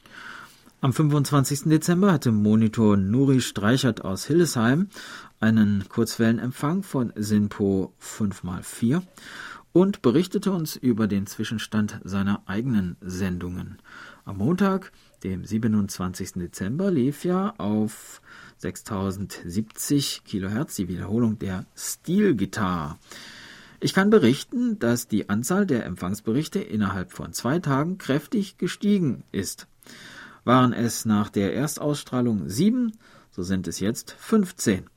Am 0.83 0.93
25. 0.93 1.63
Dezember 1.65 2.13
hatte 2.13 2.31
Monitor 2.31 2.99
Nuri 2.99 3.41
Streichert 3.41 4.05
aus 4.05 4.27
Hillesheim 4.27 4.89
einen 5.41 5.89
Kurzwellenempfang 5.89 6.83
von 6.83 7.13
SINPO 7.17 7.93
5x4 8.01 9.03
und 9.73 10.01
berichtete 10.01 10.53
uns 10.53 10.77
über 10.77 11.07
den 11.07 11.27
Zwischenstand 11.27 12.01
seiner 12.03 12.43
eigenen 12.47 12.97
Sendungen. 13.03 13.77
Am 14.25 14.39
Montag, 14.39 14.91
dem 15.23 15.45
27. 15.45 16.33
Dezember, 16.35 16.91
lief 16.91 17.25
ja 17.25 17.55
auf 17.59 18.23
6070 18.57 20.23
kHz 20.25 20.77
die 20.77 20.89
Wiederholung 20.89 21.39
der 21.39 21.67
Stilgitarre. 21.77 22.97
Ich 23.79 23.93
kann 23.93 24.09
berichten, 24.09 24.79
dass 24.79 25.09
die 25.09 25.29
Anzahl 25.29 25.67
der 25.67 25.85
Empfangsberichte 25.85 26.61
innerhalb 26.61 27.13
von 27.13 27.35
zwei 27.35 27.59
Tagen 27.59 27.99
kräftig 27.99 28.57
gestiegen 28.57 29.25
ist. 29.33 29.67
Waren 30.45 30.73
es 30.73 31.05
nach 31.05 31.29
der 31.29 31.55
Erstausstrahlung 31.55 32.49
sieben, 32.49 32.93
so 33.31 33.43
sind 33.43 33.69
es 33.69 33.81
jetzt 33.81 34.13
15. 34.19 34.89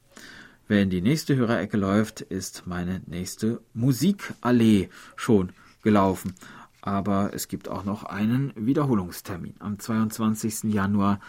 Wenn 0.70 0.90
die 0.92 1.02
nächste 1.02 1.36
Hörerecke 1.36 1.76
läuft, 1.78 2.22
ist 2.22 2.68
meine 2.68 3.02
nächste 3.08 3.60
Musikallee 3.74 4.90
schon 5.16 5.52
gelaufen. 5.82 6.36
Aber 6.80 7.34
es 7.34 7.48
gibt 7.48 7.70
auch 7.70 7.84
noch 7.84 8.04
einen 8.04 8.54
Wiederholungstermin. 8.56 9.56
Am 9.58 9.80
22. 9.80 10.72
Januar 10.72 11.20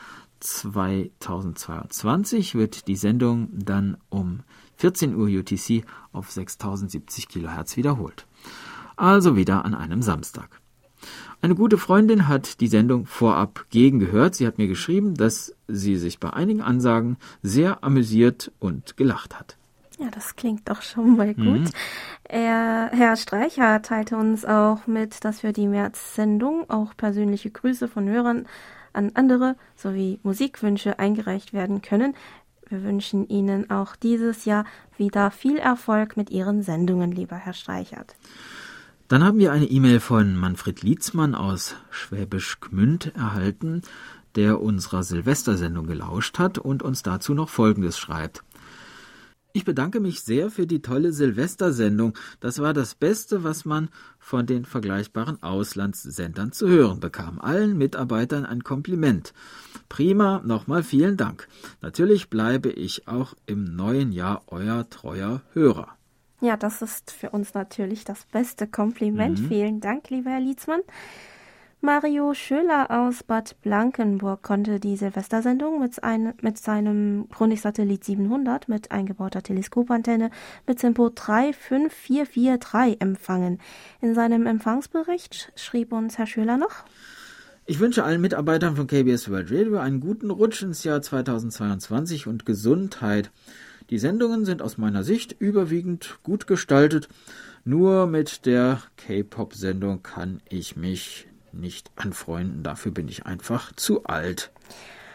2022 0.40 2.54
wird 2.54 2.86
die 2.86 2.96
Sendung 2.96 3.48
dann 3.52 3.96
um 4.10 4.40
14 4.76 5.14
Uhr 5.14 5.28
UTC 5.28 5.86
auf 6.12 6.30
6070 6.30 7.28
kHz 7.28 7.78
wiederholt. 7.78 8.26
Also 8.96 9.36
wieder 9.36 9.64
an 9.64 9.74
einem 9.74 10.02
Samstag. 10.02 10.59
Eine 11.42 11.54
gute 11.54 11.78
Freundin 11.78 12.28
hat 12.28 12.60
die 12.60 12.68
Sendung 12.68 13.06
vorab 13.06 13.64
gegengehört. 13.70 14.34
Sie 14.34 14.46
hat 14.46 14.58
mir 14.58 14.68
geschrieben, 14.68 15.14
dass 15.14 15.54
sie 15.68 15.96
sich 15.96 16.20
bei 16.20 16.30
einigen 16.30 16.60
Ansagen 16.60 17.16
sehr 17.42 17.82
amüsiert 17.82 18.52
und 18.58 18.98
gelacht 18.98 19.38
hat. 19.38 19.56
Ja, 19.98 20.08
das 20.10 20.36
klingt 20.36 20.68
doch 20.68 20.82
schon 20.82 21.16
mal 21.16 21.34
gut. 21.34 21.60
Mhm. 21.60 21.70
Er, 22.24 22.90
Herr 22.92 23.16
Streicher 23.16 23.82
teilte 23.82 24.16
uns 24.16 24.44
auch 24.44 24.86
mit, 24.86 25.24
dass 25.24 25.40
für 25.40 25.52
die 25.52 25.66
März-Sendung 25.66 26.68
auch 26.68 26.96
persönliche 26.96 27.50
Grüße 27.50 27.88
von 27.88 28.08
Hörern 28.08 28.46
an 28.92 29.12
andere 29.14 29.56
sowie 29.76 30.18
Musikwünsche 30.22 30.98
eingereicht 30.98 31.52
werden 31.52 31.82
können. 31.82 32.14
Wir 32.68 32.82
wünschen 32.82 33.28
Ihnen 33.28 33.70
auch 33.70 33.96
dieses 33.96 34.44
Jahr 34.44 34.64
wieder 34.96 35.30
viel 35.30 35.58
Erfolg 35.58 36.16
mit 36.16 36.30
Ihren 36.30 36.62
Sendungen, 36.62 37.12
lieber 37.12 37.36
Herr 37.36 37.52
Streichert. 37.52 38.14
Dann 39.10 39.24
haben 39.24 39.40
wir 39.40 39.50
eine 39.50 39.66
E-Mail 39.66 39.98
von 39.98 40.36
Manfred 40.36 40.82
Lietzmann 40.82 41.34
aus 41.34 41.74
Schwäbisch 41.90 42.60
Gmünd 42.60 43.12
erhalten, 43.16 43.82
der 44.36 44.60
unserer 44.60 45.02
Silvestersendung 45.02 45.88
gelauscht 45.88 46.38
hat 46.38 46.58
und 46.58 46.84
uns 46.84 47.02
dazu 47.02 47.34
noch 47.34 47.48
Folgendes 47.48 47.98
schreibt. 47.98 48.44
Ich 49.52 49.64
bedanke 49.64 49.98
mich 49.98 50.20
sehr 50.20 50.48
für 50.48 50.64
die 50.68 50.80
tolle 50.80 51.12
Silvestersendung. 51.12 52.16
Das 52.38 52.60
war 52.60 52.72
das 52.72 52.94
Beste, 52.94 53.42
was 53.42 53.64
man 53.64 53.88
von 54.20 54.46
den 54.46 54.64
vergleichbaren 54.64 55.42
Auslandssendern 55.42 56.52
zu 56.52 56.68
hören 56.68 57.00
bekam. 57.00 57.40
Allen 57.40 57.76
Mitarbeitern 57.76 58.46
ein 58.46 58.62
Kompliment. 58.62 59.34
Prima, 59.88 60.40
nochmal 60.44 60.84
vielen 60.84 61.16
Dank. 61.16 61.48
Natürlich 61.80 62.30
bleibe 62.30 62.70
ich 62.70 63.08
auch 63.08 63.34
im 63.46 63.74
neuen 63.74 64.12
Jahr 64.12 64.44
euer 64.46 64.88
treuer 64.88 65.42
Hörer. 65.52 65.96
Ja, 66.40 66.56
das 66.56 66.80
ist 66.82 67.10
für 67.10 67.30
uns 67.30 67.54
natürlich 67.54 68.04
das 68.04 68.24
beste 68.26 68.66
Kompliment. 68.66 69.40
Mhm. 69.40 69.48
Vielen 69.48 69.80
Dank, 69.80 70.08
lieber 70.10 70.30
Herr 70.30 70.40
Lietzmann. 70.40 70.80
Mario 71.82 72.34
Schöler 72.34 72.90
aus 72.90 73.22
Bad 73.22 73.56
Blankenburg 73.62 74.42
konnte 74.42 74.80
die 74.80 74.98
Silvestersendung 74.98 75.80
mit, 75.80 76.04
ein, 76.04 76.34
mit 76.42 76.58
seinem 76.58 77.26
Chronik-Satellit 77.30 78.04
700 78.04 78.68
mit 78.68 78.92
eingebauter 78.92 79.42
Teleskopantenne 79.42 80.30
mit 80.66 80.80
Tempo 80.80 81.08
35443 81.08 83.00
empfangen. 83.00 83.60
In 84.02 84.14
seinem 84.14 84.46
Empfangsbericht 84.46 85.52
schrieb 85.56 85.92
uns 85.92 86.18
Herr 86.18 86.26
Schöler 86.26 86.58
noch. 86.58 86.84
Ich 87.64 87.80
wünsche 87.80 88.04
allen 88.04 88.20
Mitarbeitern 88.20 88.76
von 88.76 88.86
KBS 88.86 89.30
World 89.30 89.50
Radio 89.50 89.78
einen 89.78 90.00
guten 90.00 90.30
Rutsch 90.30 90.62
ins 90.62 90.84
Jahr 90.84 91.00
2022 91.00 92.26
und 92.26 92.44
Gesundheit. 92.44 93.30
Die 93.90 93.98
Sendungen 93.98 94.44
sind 94.44 94.62
aus 94.62 94.78
meiner 94.78 95.02
Sicht 95.02 95.34
überwiegend 95.40 96.20
gut 96.22 96.46
gestaltet. 96.46 97.08
Nur 97.64 98.06
mit 98.06 98.46
der 98.46 98.80
K-Pop-Sendung 98.96 100.02
kann 100.04 100.40
ich 100.48 100.76
mich 100.76 101.26
nicht 101.52 101.90
anfreunden. 101.96 102.62
Dafür 102.62 102.92
bin 102.92 103.08
ich 103.08 103.26
einfach 103.26 103.74
zu 103.74 104.04
alt. 104.04 104.52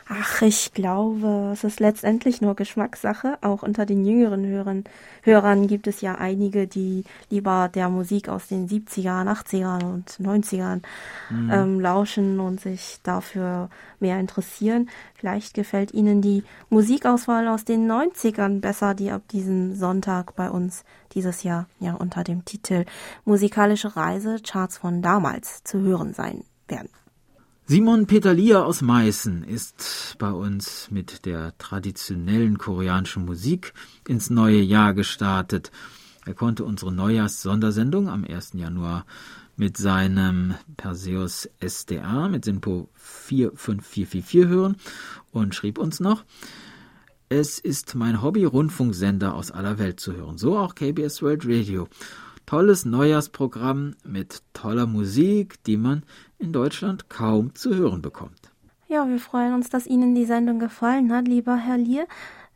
Ach, 0.07 0.43
ich 0.43 0.71
glaube, 0.71 1.49
es 1.51 1.63
ist 1.63 1.79
letztendlich 1.79 2.39
nur 2.39 2.53
Geschmackssache. 2.55 3.39
Auch 3.41 3.63
unter 3.63 3.87
den 3.87 4.05
jüngeren 4.05 4.45
Hörern, 4.45 4.83
Hörern 5.23 5.65
gibt 5.65 5.87
es 5.87 6.01
ja 6.01 6.13
einige, 6.13 6.67
die 6.67 7.05
lieber 7.31 7.71
der 7.73 7.89
Musik 7.89 8.29
aus 8.29 8.47
den 8.47 8.69
70ern, 8.69 9.27
80ern 9.27 9.83
und 9.83 10.09
90ern 10.19 10.83
mhm. 11.31 11.51
ähm, 11.51 11.79
lauschen 11.79 12.39
und 12.39 12.61
sich 12.61 12.99
dafür 13.01 13.69
mehr 13.99 14.19
interessieren. 14.19 14.91
Vielleicht 15.15 15.55
gefällt 15.55 15.91
Ihnen 15.91 16.21
die 16.21 16.43
Musikauswahl 16.69 17.47
aus 17.47 17.65
den 17.65 17.91
90ern 17.91 18.61
besser, 18.61 18.93
die 18.93 19.09
ab 19.09 19.23
diesem 19.31 19.73
Sonntag 19.73 20.35
bei 20.35 20.51
uns 20.51 20.83
dieses 21.13 21.41
Jahr 21.41 21.65
ja 21.79 21.95
unter 21.95 22.23
dem 22.23 22.45
Titel 22.45 22.85
Musikalische 23.23 23.95
Reise 23.95 24.37
Charts 24.45 24.77
von 24.77 25.01
damals 25.01 25.63
zu 25.63 25.81
hören 25.81 26.13
sein 26.13 26.43
werden. 26.67 26.89
Simon 27.67 28.05
Peterlia 28.05 28.63
aus 28.63 28.83
Meißen 28.83 29.43
ist 29.43 30.17
bei 30.19 30.29
uns 30.29 30.91
mit 30.91 31.25
der 31.25 31.57
traditionellen 31.57 32.59
koreanischen 32.59 33.25
Musik 33.25 33.73
ins 34.07 34.29
neue 34.29 34.61
Jahr 34.61 34.93
gestartet. 34.93 35.71
Er 36.27 36.35
konnte 36.35 36.63
unsere 36.63 36.91
Neujahrs-Sondersendung 36.91 38.07
am 38.07 38.23
1. 38.23 38.51
Januar 38.53 39.07
mit 39.57 39.77
seinem 39.77 40.53
Perseus 40.77 41.49
SDA 41.59 42.27
mit 42.27 42.45
Sinpo 42.45 42.87
45444 42.97 44.47
hören 44.47 44.75
und 45.31 45.55
schrieb 45.55 45.79
uns 45.79 45.99
noch, 45.99 46.23
es 47.29 47.57
ist 47.57 47.95
mein 47.95 48.21
Hobby, 48.21 48.45
Rundfunksender 48.45 49.33
aus 49.33 49.49
aller 49.49 49.79
Welt 49.79 49.99
zu 49.99 50.13
hören, 50.13 50.37
so 50.37 50.55
auch 50.55 50.75
KBS 50.75 51.23
World 51.23 51.45
Radio 51.47 51.87
tolles 52.45 52.85
Neujahrsprogramm 52.85 53.95
mit 54.03 54.43
toller 54.53 54.87
Musik, 54.87 55.63
die 55.63 55.77
man 55.77 56.03
in 56.37 56.53
Deutschland 56.53 57.09
kaum 57.09 57.55
zu 57.55 57.75
hören 57.75 58.01
bekommt. 58.01 58.51
Ja, 58.87 59.07
wir 59.07 59.19
freuen 59.19 59.53
uns, 59.53 59.69
dass 59.69 59.87
Ihnen 59.87 60.13
die 60.13 60.25
Sendung 60.25 60.59
gefallen 60.59 61.11
hat, 61.11 61.27
lieber 61.27 61.55
Herr 61.55 61.77
Lier. 61.77 62.05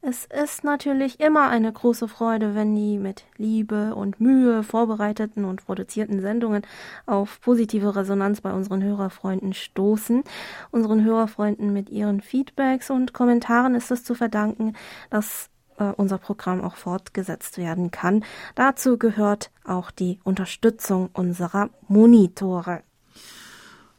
Es 0.02 0.26
ist 0.26 0.64
natürlich 0.64 1.20
immer 1.20 1.50
eine 1.50 1.74
große 1.74 2.08
Freude, 2.08 2.56
wenn 2.56 2.74
die 2.74 2.98
mit 2.98 3.26
Liebe 3.36 3.96
und 3.96 4.22
Mühe 4.22 4.64
vorbereiteten 4.64 5.44
und 5.44 5.66
produzierten 5.66 6.22
Sendungen 6.22 6.62
auf 7.06 7.42
positive 7.42 7.98
Resonanz 7.98 8.40
bei 8.40 8.54
unseren 8.54 8.82
Hörerfreunden 8.82 9.54
stoßen. 9.54 10.24
Unseren 10.72 11.04
Hörerfreunden 11.04 11.74
mit 11.74 11.90
ihren 11.90 12.22
Feedbacks 12.22 12.90
und 12.90 13.12
Kommentaren 13.12 13.76
ist 13.76 13.92
es 13.92 14.06
zu 14.06 14.16
verdanken, 14.16 14.74
dass 15.10 15.50
unser 15.98 16.18
Programm 16.18 16.62
auch 16.62 16.76
fortgesetzt 16.76 17.58
werden 17.58 17.92
kann. 17.92 18.24
Dazu 18.56 18.98
gehört 18.98 19.52
auch 19.64 19.92
die 19.92 20.20
Unterstützung 20.24 21.10
unserer 21.14 21.70
Monitore. 21.88 22.84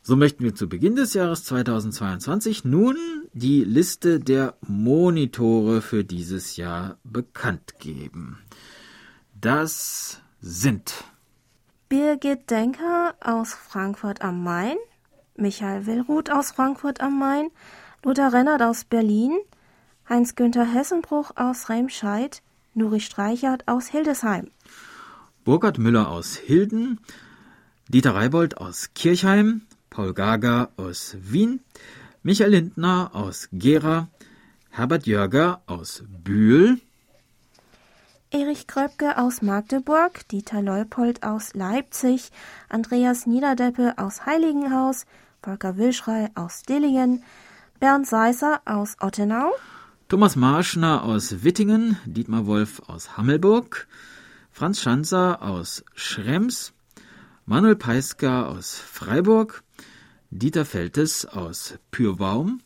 So 0.03 0.17
möchten 0.17 0.43
wir 0.45 0.55
zu 0.55 0.69
Beginn 0.69 0.97
des 0.97 1.15
Jahres 1.15 1.45
2022 1.45 2.65
nun 2.65 2.97
die 3.33 3.65
Liste 3.65 4.19
der 4.19 4.55
Monitore 4.67 5.83
für 5.83 6.05
dieses 6.05 6.57
Jahr 6.57 6.97
bekannt 7.05 7.79
geben. 7.79 8.39
Das 9.39 10.21
sind 10.41 11.05
Birgit 11.89 12.51
Denker 12.51 13.15
aus 13.21 13.53
Frankfurt 13.53 14.23
am 14.23 14.43
Main, 14.43 14.77
Michael 15.37 15.87
Willruth 15.87 16.31
aus 16.31 16.53
Frankfurt 16.53 17.01
am 17.01 17.19
Main, 17.19 17.51
Lothar 18.03 18.33
Rennert 18.33 18.63
aus 18.63 18.85
Berlin, 18.85 19.39
Heinz-Günther 20.11 20.65
Hessenbruch 20.65 21.31
aus 21.37 21.69
Remscheid, 21.69 22.43
Nuri 22.75 22.99
Streichert 22.99 23.69
aus 23.69 23.87
Hildesheim. 23.87 24.51
Burkhard 25.45 25.79
Müller 25.79 26.11
aus 26.11 26.35
Hilden, 26.35 26.99
Dieter 27.89 28.17
Reibold 28.17 28.59
aus 28.59 28.91
Kirchheim, 28.95 29.63
Paul 29.89 30.13
Gager 30.13 30.71
aus 30.77 31.17
Wien, 31.21 31.61
Michael 32.25 32.51
Lindner 32.51 33.13
aus 33.15 33.49
Gera, 33.53 34.09
Herbert 34.71 35.07
Jörger 35.07 35.63
aus 35.67 36.03
Bühl, 36.09 36.81
Erich 38.33 38.67
Kröpke 38.67 39.17
aus 39.19 39.43
Magdeburg, 39.43 40.27
Dieter 40.29 40.63
Leupold 40.63 41.25
aus 41.25 41.55
Leipzig, 41.55 42.31
Andreas 42.69 43.27
Niederdeppe 43.27 43.95
aus 43.97 44.27
Heiligenhaus, 44.27 45.07
Volker 45.43 45.77
Wilschrei 45.77 46.31
aus 46.35 46.63
Dillingen, 46.63 47.25
Bernd 47.81 48.07
Seisser 48.07 48.61
aus 48.67 48.97
Ottenau, 49.01 49.53
Thomas 50.11 50.35
Marschner 50.35 51.05
aus 51.05 51.45
Wittingen, 51.45 51.97
Dietmar 52.05 52.45
Wolf 52.45 52.83
aus 52.89 53.17
Hammelburg, 53.17 53.87
Franz 54.51 54.81
Schanzer 54.81 55.41
aus 55.41 55.85
Schrems, 55.95 56.73
Manuel 57.47 57.77
Peiska 57.77 58.47
aus 58.47 58.75
Freiburg, 58.75 59.63
Dieter 60.31 60.65
Feltes 60.65 61.27
aus 61.27 61.79
Pürbaum, 61.93 62.61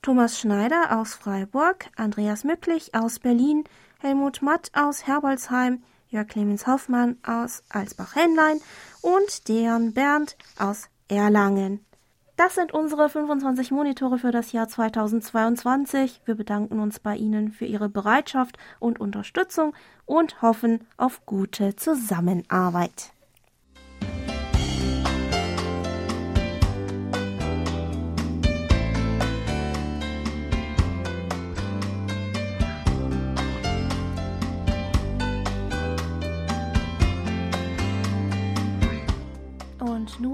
Thomas 0.00 0.40
Schneider 0.40 0.98
aus 0.98 1.12
Freiburg, 1.12 1.90
Andreas 1.96 2.42
Mücklich 2.42 2.94
aus 2.94 3.18
Berlin, 3.18 3.64
Helmut 3.98 4.40
Matt 4.40 4.70
aus 4.72 5.06
Herbolzheim, 5.06 5.82
Jörg 6.08 6.28
Clemens 6.28 6.66
Hoffmann 6.66 7.18
aus 7.22 7.62
Alsbach-Henlein 7.68 8.62
und 9.02 9.46
Dejan 9.46 9.92
Berndt 9.92 10.38
aus 10.58 10.88
Erlangen. 11.06 11.84
Das 12.36 12.56
sind 12.56 12.74
unsere 12.74 13.08
25 13.08 13.70
Monitore 13.70 14.18
für 14.18 14.32
das 14.32 14.50
Jahr 14.50 14.66
2022. 14.66 16.20
Wir 16.24 16.34
bedanken 16.34 16.80
uns 16.80 16.98
bei 16.98 17.14
Ihnen 17.14 17.52
für 17.52 17.64
Ihre 17.64 17.88
Bereitschaft 17.88 18.58
und 18.80 18.98
Unterstützung 18.98 19.72
und 20.04 20.42
hoffen 20.42 20.84
auf 20.96 21.24
gute 21.26 21.76
Zusammenarbeit. 21.76 23.13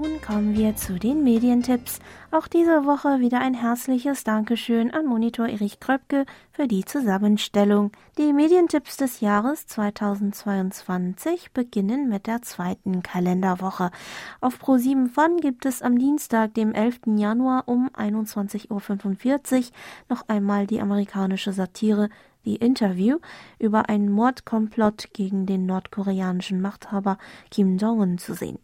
Nun 0.01 0.19
kommen 0.19 0.57
wir 0.57 0.75
zu 0.75 0.97
den 0.97 1.23
Medientipps. 1.23 1.99
Auch 2.31 2.47
diese 2.47 2.85
Woche 2.85 3.19
wieder 3.19 3.39
ein 3.39 3.53
herzliches 3.53 4.23
Dankeschön 4.23 4.91
an 4.91 5.05
Monitor 5.05 5.47
Erich 5.47 5.79
Kröpke 5.79 6.25
für 6.51 6.67
die 6.67 6.85
Zusammenstellung. 6.85 7.91
Die 8.17 8.33
Medientipps 8.33 8.97
des 8.97 9.19
Jahres 9.19 9.67
2022 9.67 11.51
beginnen 11.51 12.09
mit 12.09 12.25
der 12.25 12.41
zweiten 12.41 13.03
Kalenderwoche. 13.03 13.91
Auf 14.39 14.59
Pro7 14.59 15.07
Fun 15.07 15.37
gibt 15.39 15.67
es 15.67 15.83
am 15.83 15.99
Dienstag, 15.99 16.55
dem 16.55 16.73
11. 16.73 17.01
Januar 17.17 17.67
um 17.67 17.89
21.45 17.89 18.69
Uhr 18.71 19.63
noch 20.09 20.27
einmal 20.27 20.65
die 20.65 20.81
amerikanische 20.81 21.53
Satire 21.53 22.09
The 22.43 22.55
Interview 22.55 23.19
über 23.59 23.87
einen 23.87 24.09
Mordkomplott 24.09 25.13
gegen 25.13 25.45
den 25.45 25.67
nordkoreanischen 25.67 26.59
Machthaber 26.59 27.19
Kim 27.51 27.77
Jong-un 27.77 28.17
zu 28.17 28.33
sehen. 28.33 28.57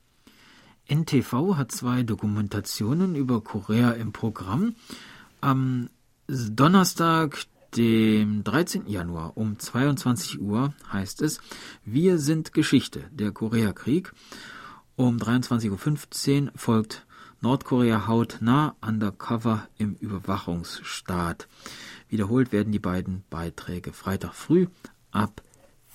NTV 0.89 1.55
hat 1.57 1.71
zwei 1.71 2.03
Dokumentationen 2.03 3.15
über 3.15 3.41
Korea 3.41 3.91
im 3.91 4.13
Programm. 4.13 4.75
Am 5.41 5.89
Donnerstag, 6.27 7.45
dem 7.75 8.43
13. 8.43 8.87
Januar 8.87 9.35
um 9.37 9.59
22 9.59 10.39
Uhr 10.39 10.73
heißt 10.91 11.21
es 11.21 11.39
Wir 11.83 12.17
sind 12.17 12.53
Geschichte, 12.53 13.03
der 13.11 13.31
Koreakrieg. 13.31 14.13
Um 14.95 15.17
23.15 15.17 16.43
Uhr 16.43 16.51
folgt 16.55 17.05
Nordkorea 17.41 18.07
hautnah 18.07 18.75
undercover 18.81 19.67
im 19.77 19.93
Überwachungsstaat. 19.95 21.47
Wiederholt 22.09 22.51
werden 22.51 22.71
die 22.71 22.79
beiden 22.79 23.23
Beiträge 23.29 23.93
Freitag 23.93 24.33
früh 24.33 24.67
ab 25.11 25.43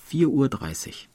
4.30 0.09 0.27
Uhr. 0.27 1.12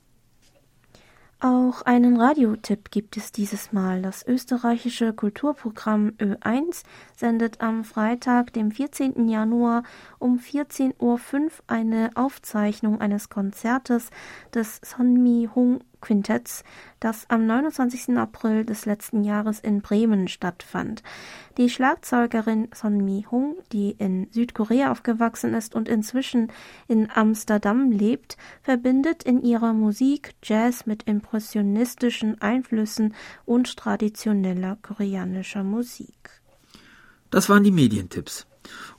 Auch 1.40 1.82
einen 1.82 2.20
Radiotipp 2.20 2.90
gibt 2.90 3.16
es 3.16 3.30
dieses 3.30 3.72
Mal. 3.72 4.02
Das 4.02 4.26
österreichische 4.26 5.12
Kulturprogramm 5.12 6.08
Ö1 6.18 6.82
sendet 7.14 7.60
am 7.60 7.84
Freitag, 7.84 8.52
dem 8.54 8.72
14. 8.72 9.28
Januar 9.28 9.84
um 10.18 10.40
14.05 10.40 10.96
Uhr 10.98 11.50
eine 11.68 12.10
Aufzeichnung 12.16 13.00
eines 13.00 13.28
Konzertes 13.28 14.10
des 14.52 14.80
Sonmi 14.82 15.48
Hung 15.54 15.78
Quintetts, 16.00 16.64
das 17.00 17.28
am 17.28 17.46
29. 17.46 18.16
April 18.16 18.64
des 18.64 18.86
letzten 18.86 19.22
Jahres 19.22 19.60
in 19.60 19.80
Bremen 19.80 20.28
stattfand. 20.28 21.02
Die 21.56 21.70
Schlagzeugerin 21.70 22.68
Son 22.74 23.04
Mi-hung, 23.04 23.56
die 23.72 23.92
in 23.92 24.28
Südkorea 24.30 24.90
aufgewachsen 24.90 25.54
ist 25.54 25.74
und 25.74 25.88
inzwischen 25.88 26.50
in 26.88 27.10
Amsterdam 27.10 27.90
lebt, 27.90 28.36
verbindet 28.62 29.22
in 29.22 29.42
ihrer 29.42 29.72
Musik 29.72 30.34
Jazz 30.42 30.86
mit 30.86 31.04
impressionistischen 31.04 32.40
Einflüssen 32.40 33.14
und 33.44 33.76
traditioneller 33.76 34.78
koreanischer 34.82 35.62
Musik. 35.62 36.42
Das 37.30 37.48
waren 37.48 37.62
die 37.62 37.70
Medientipps. 37.70 38.47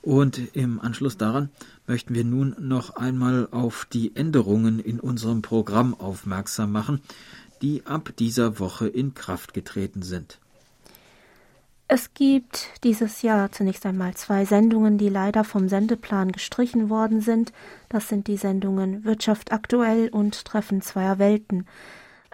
Und 0.02 0.40
im 0.54 0.80
Anschluss 0.80 1.16
daran 1.16 1.50
möchten 1.86 2.14
wir 2.14 2.24
nun 2.24 2.56
noch 2.58 2.96
einmal 2.96 3.48
auf 3.50 3.86
die 3.92 4.14
Änderungen 4.16 4.78
in 4.80 5.00
unserem 5.00 5.42
Programm 5.42 5.94
aufmerksam 5.94 6.72
machen, 6.72 7.00
die 7.62 7.86
ab 7.86 8.12
dieser 8.18 8.58
Woche 8.58 8.88
in 8.88 9.14
Kraft 9.14 9.54
getreten 9.54 10.02
sind. 10.02 10.38
Es 11.92 12.14
gibt 12.14 12.68
dieses 12.84 13.22
Jahr 13.22 13.50
zunächst 13.50 13.84
einmal 13.84 14.14
zwei 14.14 14.44
Sendungen, 14.44 14.96
die 14.96 15.08
leider 15.08 15.42
vom 15.42 15.68
Sendeplan 15.68 16.30
gestrichen 16.30 16.88
worden 16.88 17.20
sind. 17.20 17.52
Das 17.88 18.08
sind 18.08 18.28
die 18.28 18.36
Sendungen 18.36 19.04
Wirtschaft 19.04 19.50
aktuell 19.50 20.08
und 20.08 20.44
Treffen 20.44 20.82
zweier 20.82 21.18
Welten. 21.18 21.66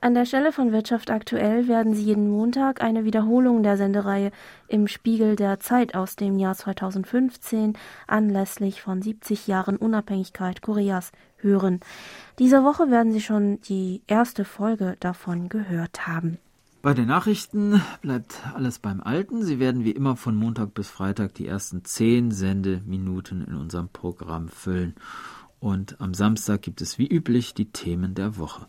An 0.07 0.15
der 0.15 0.25
Stelle 0.25 0.53
von 0.53 0.71
Wirtschaft 0.71 1.11
aktuell 1.11 1.67
werden 1.67 1.93
Sie 1.93 2.05
jeden 2.05 2.31
Montag 2.31 2.81
eine 2.81 3.05
Wiederholung 3.05 3.65
der 3.65 3.77
Sendereihe 3.77 4.31
im 4.69 4.87
Spiegel 4.87 5.35
der 5.35 5.59
Zeit 5.59 5.97
aus 5.97 6.15
dem 6.15 6.39
Jahr 6.39 6.55
2015 6.55 7.73
anlässlich 8.07 8.81
von 8.81 9.03
70 9.03 9.49
Jahren 9.49 9.77
Unabhängigkeit 9.77 10.63
Koreas 10.63 11.11
hören. 11.39 11.81
Diese 12.39 12.63
Woche 12.63 12.89
werden 12.89 13.11
Sie 13.11 13.21
schon 13.21 13.61
die 13.63 14.03
erste 14.07 14.45
Folge 14.45 14.95
davon 15.01 15.49
gehört 15.49 16.07
haben. 16.07 16.39
Bei 16.83 16.95
den 16.95 17.09
Nachrichten 17.09 17.83
bleibt 18.01 18.43
alles 18.55 18.79
beim 18.79 19.01
Alten. 19.01 19.43
Sie 19.43 19.59
werden 19.59 19.83
wie 19.83 19.91
immer 19.91 20.15
von 20.15 20.37
Montag 20.37 20.73
bis 20.73 20.89
Freitag 20.89 21.35
die 21.35 21.49
ersten 21.49 21.85
zehn 21.85 22.31
Sendeminuten 22.31 23.45
in 23.45 23.57
unserem 23.57 23.89
Programm 23.89 24.51
füllen. 24.51 24.95
Und 25.59 26.01
am 26.01 26.15
Samstag 26.15 26.63
gibt 26.63 26.81
es 26.81 26.97
wie 26.97 27.09
üblich 27.09 27.55
die 27.55 27.73
Themen 27.73 28.15
der 28.15 28.39
Woche. 28.39 28.69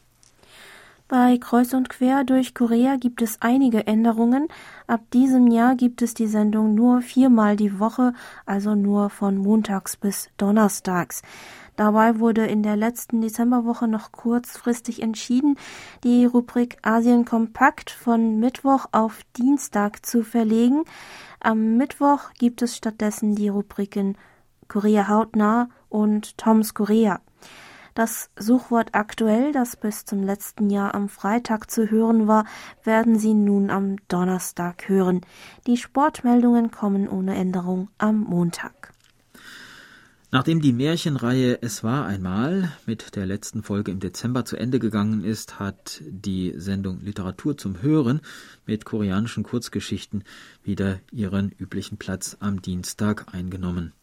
Bei 1.09 1.37
Kreuz 1.37 1.73
und 1.73 1.87
Quer 1.87 2.25
durch 2.25 2.53
Korea 2.53 2.97
gibt 2.97 3.21
es 3.21 3.41
einige 3.41 3.87
Änderungen. 3.87 4.49
Ab 4.87 4.99
diesem 5.13 5.47
Jahr 5.47 5.75
gibt 5.75 6.01
es 6.01 6.13
die 6.13 6.27
Sendung 6.27 6.75
nur 6.75 7.01
viermal 7.01 7.55
die 7.55 7.79
Woche, 7.79 8.11
also 8.45 8.75
nur 8.75 9.09
von 9.09 9.37
montags 9.37 9.95
bis 9.95 10.29
donnerstags. 10.35 11.21
Dabei 11.77 12.19
wurde 12.19 12.45
in 12.45 12.61
der 12.61 12.75
letzten 12.75 13.21
Dezemberwoche 13.21 13.87
noch 13.87 14.11
kurzfristig 14.11 15.01
entschieden, 15.01 15.55
die 16.03 16.25
Rubrik 16.25 16.77
Asien 16.81 17.23
Kompakt 17.23 17.89
von 17.89 18.41
Mittwoch 18.41 18.87
auf 18.91 19.21
Dienstag 19.37 20.05
zu 20.05 20.23
verlegen. 20.23 20.83
Am 21.39 21.77
Mittwoch 21.77 22.31
gibt 22.37 22.61
es 22.61 22.75
stattdessen 22.75 23.33
die 23.33 23.47
Rubriken 23.47 24.17
Korea 24.67 25.07
hautnah 25.07 25.69
und 25.87 26.37
Toms 26.37 26.73
Korea. 26.73 27.21
Das 27.97 28.29
Suchwort 28.37 28.89
aktuell, 28.91 29.51
das 29.51 29.75
bis 29.75 30.05
zum 30.05 30.21
letzten 30.21 30.69
Jahr 30.69 30.93
am 30.93 31.09
Freitag 31.09 31.71
zu 31.71 31.89
hören 31.89 32.27
war, 32.27 32.45
werden 32.83 33.17
Sie 33.17 33.33
nun 33.33 33.71
am 33.71 33.95
Donnerstag 34.07 34.87
hören. 34.87 35.21
Die 35.65 35.77
Sportmeldungen 35.77 36.69
kommen 36.69 37.09
ohne 37.09 37.33
Änderung 37.33 37.89
am 37.97 38.19
Montag. 38.19 38.93
Nachdem 40.29 40.61
die 40.61 40.73
Märchenreihe 40.73 41.57
Es 41.63 41.83
war 41.83 42.05
einmal 42.05 42.71
mit 42.85 43.15
der 43.15 43.25
letzten 43.25 43.63
Folge 43.63 43.89
im 43.89 43.99
Dezember 43.99 44.45
zu 44.45 44.57
Ende 44.57 44.77
gegangen 44.77 45.23
ist, 45.23 45.57
hat 45.57 46.03
die 46.07 46.53
Sendung 46.55 47.01
Literatur 47.01 47.57
zum 47.57 47.81
Hören 47.81 48.21
mit 48.67 48.85
koreanischen 48.85 49.41
Kurzgeschichten 49.41 50.23
wieder 50.63 50.99
ihren 51.11 51.51
üblichen 51.57 51.97
Platz 51.97 52.37
am 52.41 52.61
Dienstag 52.61 53.33
eingenommen. 53.33 53.93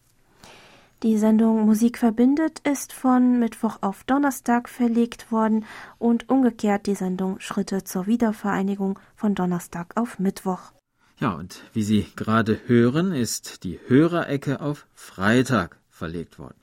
Die 1.03 1.17
Sendung 1.17 1.65
Musik 1.65 1.97
verbindet 1.97 2.59
ist 2.59 2.93
von 2.93 3.37
Mittwoch 3.37 3.79
auf 3.81 4.05
Donnerstag 4.05 4.69
verlegt 4.69 5.29
worden 5.29 5.65
und 5.97 6.29
umgekehrt 6.29 6.87
die 6.87 6.95
Sendung 6.95 7.39
Schritte 7.41 7.83
zur 7.83 8.07
Wiedervereinigung 8.07 8.97
von 9.15 9.35
Donnerstag 9.35 9.91
auf 9.95 10.19
Mittwoch. 10.19 10.71
Ja, 11.19 11.33
und 11.33 11.63
wie 11.73 11.83
Sie 11.83 12.05
gerade 12.15 12.59
hören, 12.67 13.11
ist 13.11 13.65
die 13.65 13.79
Hörerecke 13.87 14.61
auf 14.61 14.87
Freitag 14.93 15.77
verlegt 15.89 16.39
worden. 16.39 16.57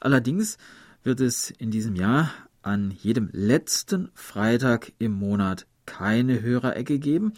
Allerdings 0.00 0.58
wird 1.04 1.20
es 1.20 1.50
in 1.50 1.70
diesem 1.70 1.94
Jahr 1.94 2.30
an 2.62 2.90
jedem 2.90 3.30
letzten 3.32 4.10
Freitag 4.14 4.92
im 4.98 5.12
Monat 5.12 5.66
keine 5.86 6.42
Hörerecke 6.42 6.98
geben, 6.98 7.34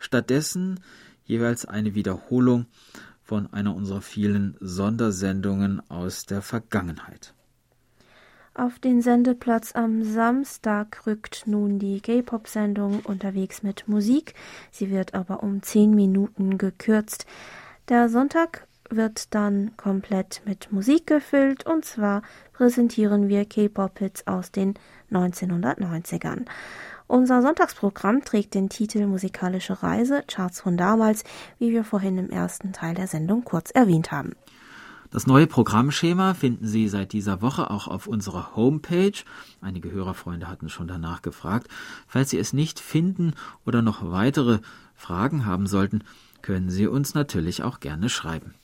stattdessen 0.00 0.80
jeweils 1.24 1.64
eine 1.64 1.94
Wiederholung 1.94 2.66
von 3.30 3.46
einer 3.52 3.76
unserer 3.76 4.00
vielen 4.00 4.56
Sondersendungen 4.58 5.88
aus 5.88 6.26
der 6.26 6.42
Vergangenheit. 6.42 7.32
Auf 8.54 8.80
den 8.80 9.02
Sendeplatz 9.02 9.70
am 9.72 10.02
Samstag 10.02 11.06
rückt 11.06 11.46
nun 11.46 11.78
die 11.78 12.00
K-Pop-Sendung 12.00 12.98
unterwegs 13.04 13.62
mit 13.62 13.86
Musik. 13.86 14.34
Sie 14.72 14.90
wird 14.90 15.14
aber 15.14 15.44
um 15.44 15.62
zehn 15.62 15.94
Minuten 15.94 16.58
gekürzt. 16.58 17.24
Der 17.88 18.08
Sonntag 18.08 18.66
wird 18.90 19.32
dann 19.32 19.76
komplett 19.76 20.42
mit 20.44 20.72
Musik 20.72 21.06
gefüllt 21.06 21.64
und 21.64 21.84
zwar 21.84 22.22
präsentieren 22.52 23.28
wir 23.28 23.44
K-Pop-Hits 23.44 24.26
aus 24.26 24.50
den 24.50 24.74
1990ern. 25.12 26.46
Unser 27.10 27.42
Sonntagsprogramm 27.42 28.22
trägt 28.22 28.54
den 28.54 28.68
Titel 28.68 29.04
Musikalische 29.04 29.82
Reise, 29.82 30.22
Charts 30.28 30.60
von 30.60 30.76
damals, 30.76 31.24
wie 31.58 31.72
wir 31.72 31.82
vorhin 31.82 32.16
im 32.18 32.30
ersten 32.30 32.72
Teil 32.72 32.94
der 32.94 33.08
Sendung 33.08 33.42
kurz 33.42 33.72
erwähnt 33.72 34.12
haben. 34.12 34.36
Das 35.10 35.26
neue 35.26 35.48
Programmschema 35.48 36.34
finden 36.34 36.68
Sie 36.68 36.86
seit 36.86 37.12
dieser 37.12 37.42
Woche 37.42 37.68
auch 37.68 37.88
auf 37.88 38.06
unserer 38.06 38.54
Homepage. 38.54 39.24
Einige 39.60 39.90
Hörerfreunde 39.90 40.46
hatten 40.46 40.68
schon 40.68 40.86
danach 40.86 41.20
gefragt. 41.20 41.66
Falls 42.06 42.30
Sie 42.30 42.38
es 42.38 42.52
nicht 42.52 42.78
finden 42.78 43.32
oder 43.66 43.82
noch 43.82 44.08
weitere 44.08 44.60
Fragen 44.94 45.46
haben 45.46 45.66
sollten, 45.66 46.04
können 46.42 46.70
Sie 46.70 46.86
uns 46.86 47.14
natürlich 47.14 47.64
auch 47.64 47.80
gerne 47.80 48.08
schreiben. 48.08 48.54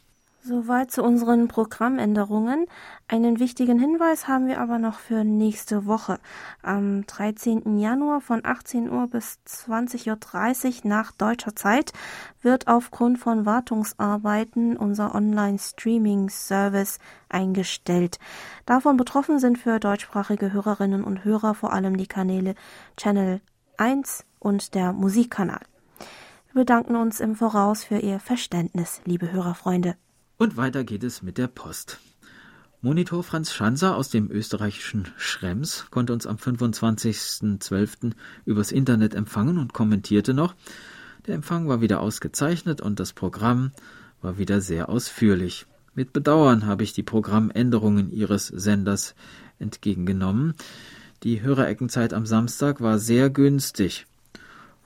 Soweit 0.46 0.92
zu 0.92 1.02
unseren 1.02 1.48
Programmänderungen. 1.48 2.66
Einen 3.09 3.40
wichtigen 3.40 3.80
Hinweis 3.80 4.28
haben 4.28 4.46
wir 4.46 4.61
aber 4.61 4.78
noch 4.78 5.00
für 5.00 5.24
nächste 5.24 5.87
Woche. 5.87 6.20
Am 6.62 7.04
13. 7.04 7.80
Januar 7.80 8.20
von 8.20 8.44
18 8.44 8.88
Uhr 8.88 9.09
bis 9.09 9.40
20.30 9.44 10.85
Uhr 10.85 10.88
nach 10.88 11.11
deutscher 11.11 11.56
Zeit 11.56 11.92
wird 12.42 12.68
aufgrund 12.68 13.18
von 13.18 13.44
Wartungsarbeiten 13.44 14.76
unser 14.76 15.16
Online-Streaming-Service 15.16 17.00
eingestellt. 17.28 18.20
Davon 18.66 18.96
betroffen 18.96 19.40
sind 19.40 19.59
für 19.59 19.80
deutschsprachige 19.80 20.52
Hörerinnen 20.52 21.02
und 21.02 21.24
Hörer 21.24 21.54
vor 21.54 21.72
allem 21.72 21.96
die 21.96 22.06
Kanäle 22.06 22.54
Channel 22.96 23.40
1 23.78 24.24
und 24.38 24.76
der 24.76 24.92
Musikkanal. 24.92 25.62
Wir 26.52 26.61
bedanken 26.61 26.94
uns 26.94 27.18
im 27.18 27.35
Voraus 27.35 27.82
für 27.82 27.98
Ihr 27.98 28.20
Verständnis, 28.20 29.00
liebe 29.04 29.32
Hörerfreunde. 29.32 29.96
Und 30.38 30.57
weiter 30.57 30.85
geht 30.85 31.03
es 31.03 31.22
mit 31.22 31.38
der 31.38 31.46
Post. 31.46 31.99
Monitor 32.83 33.22
Franz 33.22 33.53
Schanzer 33.53 33.96
aus 33.96 34.11
dem 34.11 34.31
österreichischen 34.31 35.09
Schrems 35.16 35.87
konnte 35.90 36.12
uns 36.12 36.27
am 36.27 36.37
25.12. 36.37 38.12
übers 38.44 38.70
Internet 38.70 39.14
empfangen 39.14 39.57
und 39.59 39.72
kommentierte 39.72 40.35
noch, 40.35 40.55
der 41.27 41.35
Empfang 41.35 41.68
war 41.68 41.81
wieder 41.81 42.01
ausgezeichnet 42.01 42.81
und 42.81 43.01
das 43.01 43.12
Programm 43.12 43.72
war 44.20 44.38
wieder 44.38 44.61
sehr 44.61 44.88
ausführlich. 44.88 45.66
Mit 45.94 46.12
Bedauern 46.12 46.66
habe 46.66 46.85
ich 46.85 46.92
die 46.92 47.03
Programmänderungen 47.03 48.11
Ihres 48.12 48.49
Senders 48.49 49.14
entgegengenommen. 49.59 50.55
Die 51.22 51.40
Hörereckenzeit 51.40 52.12
am 52.12 52.27
Samstag 52.27 52.83
war 52.83 52.99
sehr 52.99 53.31
günstig. 53.31 54.07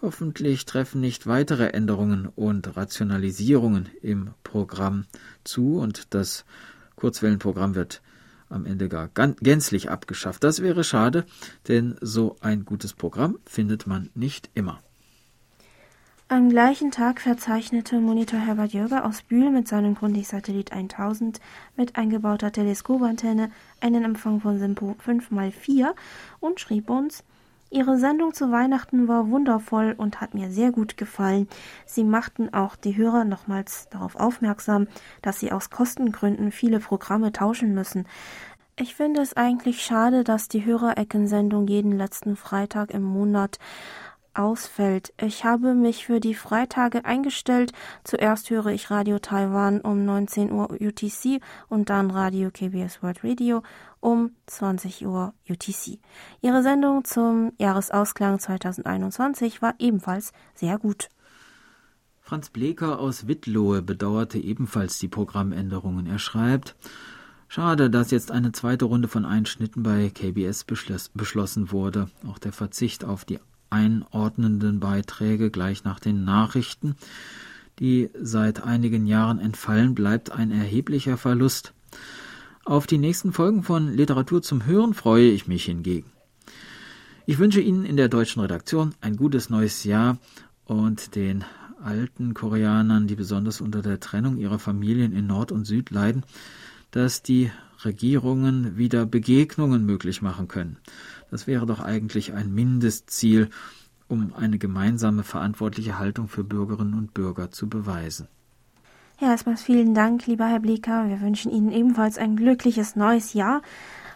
Hoffentlich 0.03 0.65
treffen 0.65 1.03
nicht 1.03 1.27
weitere 1.27 1.69
Änderungen 1.69 2.27
und 2.27 2.75
Rationalisierungen 2.75 3.91
im 4.01 4.31
Programm 4.45 5.05
zu 5.45 5.79
und 5.79 6.15
das 6.15 6.47
Kurzwellenprogramm 6.97 7.75
wird 7.75 8.01
am 8.49 8.65
Ende 8.65 8.89
gar 8.89 9.09
gänzlich 9.09 9.91
abgeschafft. 9.91 10.43
Das 10.43 10.63
wäre 10.63 10.85
schade, 10.85 11.27
denn 11.69 11.97
so 12.01 12.37
ein 12.41 12.65
gutes 12.65 12.95
Programm 12.95 13.39
findet 13.45 13.87
man 13.87 14.09
nicht 14.15 14.51
immer. 14.55 14.81
Am 16.29 16.49
gleichen 16.49 16.93
Tag 16.93 17.21
verzeichnete 17.21 17.99
Monitor 17.99 18.39
Herbert 18.39 18.73
Jürger 18.73 19.05
aus 19.05 19.23
Bühl 19.23 19.51
mit 19.51 19.67
seinem 19.67 19.97
Grundig-Satellit 19.97 20.73
1000 20.73 21.41
mit 21.77 21.97
eingebauter 21.97 22.53
Teleskopantenne 22.53 23.51
einen 23.81 24.05
Empfang 24.05 24.41
von 24.41 24.59
Simpo 24.59 24.97
5x4 25.05 25.89
und 26.39 26.61
schrieb 26.61 26.89
uns, 26.89 27.25
Ihre 27.73 27.99
Sendung 27.99 28.35
zu 28.35 28.51
Weihnachten 28.51 29.07
war 29.07 29.31
wundervoll 29.31 29.95
und 29.97 30.21
hat 30.21 30.35
mir 30.35 30.51
sehr 30.51 30.73
gut 30.73 30.97
gefallen. 30.97 31.49
Sie 31.87 32.03
machten 32.03 32.53
auch 32.53 32.75
die 32.75 32.97
Hörer 32.97 33.25
nochmals 33.25 33.89
darauf 33.91 34.17
aufmerksam, 34.17 34.89
dass 35.23 35.39
sie 35.39 35.53
aus 35.53 35.71
Kostengründen 35.71 36.51
viele 36.51 36.81
Programme 36.81 37.31
tauschen 37.31 37.73
müssen. 37.73 38.09
Ich 38.75 38.97
finde 38.97 39.21
es 39.21 39.37
eigentlich 39.37 39.83
schade, 39.83 40.25
dass 40.25 40.49
die 40.49 40.65
Hörereckensendung 40.65 41.69
jeden 41.69 41.93
letzten 41.97 42.35
Freitag 42.35 42.91
im 42.91 43.05
Monat 43.05 43.59
ausfällt. 44.35 45.13
Ich 45.21 45.45
habe 45.45 45.75
mich 45.75 46.07
für 46.07 46.21
die 46.21 46.35
Freitage 46.35 47.05
eingestellt. 47.05 47.73
Zuerst 48.05 48.51
höre 48.51 48.67
ich 48.67 48.91
Radio 48.91 49.19
Taiwan 49.19 49.81
um 49.81 50.05
19 50.05 50.53
Uhr 50.53 50.71
UTC 50.71 51.41
und 51.69 51.91
dann 51.91 52.11
Radio 52.11 52.51
KBS 52.51 53.03
World 53.03 53.25
Radio 53.25 53.63
um 54.01 54.33
20 54.47 55.07
Uhr 55.07 55.35
UTC. 55.49 55.99
Ihre 56.41 56.63
Sendung 56.63 57.05
zum 57.05 57.53
Jahresausklang 57.59 58.39
2021 58.39 59.63
war 59.63 59.75
ebenfalls 59.79 60.33
sehr 60.55 60.79
gut. 60.79 61.09
Franz 62.21 62.51
Bleker 62.51 62.99
aus 62.99 63.27
Wittlohe 63.27 63.83
bedauerte 63.83 64.39
ebenfalls 64.39 64.99
die 64.99 65.09
Programmänderungen. 65.09 66.07
Er 66.07 66.19
schreibt, 66.19 66.77
Schade, 67.53 67.91
dass 67.91 68.13
jetzt 68.13 68.31
eine 68.31 68.53
zweite 68.53 68.85
Runde 68.85 69.09
von 69.09 69.25
Einschnitten 69.25 69.83
bei 69.83 70.09
KBS 70.09 70.63
beschlossen 70.63 71.73
wurde. 71.73 72.09
Auch 72.25 72.39
der 72.39 72.53
Verzicht 72.53 73.05
auf 73.05 73.25
die 73.25 73.41
einordnenden 73.71 74.81
Beiträge 74.81 75.51
gleich 75.51 75.85
nach 75.85 76.01
den 76.01 76.25
Nachrichten, 76.25 76.97
die 77.79 78.11
seit 78.21 78.63
einigen 78.63 79.07
Jahren 79.07 79.39
entfallen, 79.39 79.95
bleibt 79.95 80.31
ein 80.31 80.51
erheblicher 80.51 81.17
Verlust. 81.17 81.73
Auf 82.65 82.87
die 82.87 82.99
nächsten 82.99 83.33
Folgen 83.33 83.63
von 83.63 83.95
Literatur 83.95 84.43
zum 84.43 84.67
Hören 84.67 84.93
freue 84.93 85.31
ich 85.31 85.47
mich 85.47 85.65
hingegen. 85.65 86.11
Ich 87.27 87.39
wünsche 87.39 87.61
Ihnen 87.61 87.85
in 87.85 87.97
der 87.97 88.09
deutschen 88.09 88.41
Redaktion 88.41 88.95
ein 89.01 89.17
gutes 89.17 89.51
neues 89.51 89.85
Jahr 89.85 90.19
und 90.65 91.15
den 91.15 91.45
alten 91.83 92.35
Koreanern, 92.35 93.07
die 93.07 93.15
besonders 93.15 93.61
unter 93.61 93.83
der 93.83 94.01
Trennung 94.01 94.37
ihrer 94.37 94.59
Familien 94.59 95.13
in 95.13 95.27
Nord 95.27 95.53
und 95.53 95.65
Süd 95.65 95.91
leiden, 95.91 96.25
dass 96.91 97.23
die 97.23 97.51
Regierungen 97.85 98.77
wieder 98.77 99.07
Begegnungen 99.07 99.87
möglich 99.87 100.23
machen 100.23 100.49
können. 100.49 100.77
Das 101.31 101.47
wäre 101.47 101.67
doch 101.67 101.81
eigentlich 101.81 102.33
ein 102.33 102.53
Mindestziel, 102.53 103.51
um 104.09 104.33
eine 104.35 104.59
gemeinsame 104.59 105.23
verantwortliche 105.23 105.99
Haltung 105.99 106.29
für 106.29 106.45
Bürgerinnen 106.45 106.95
und 106.95 107.15
Bürger 107.15 107.51
zu 107.51 107.69
beweisen. 107.69 108.29
Ja, 109.21 109.31
erstmal 109.31 109.57
vielen 109.57 109.95
Dank, 109.95 110.27
lieber 110.27 110.47
Herr 110.47 110.61
Bleker. 110.61 111.09
Wir 111.09 111.21
wünschen 111.21 111.53
Ihnen 111.53 111.71
ebenfalls 111.73 112.19
ein 112.19 112.37
glückliches 112.37 112.97
neues 112.97 113.35
Jahr 113.35 113.63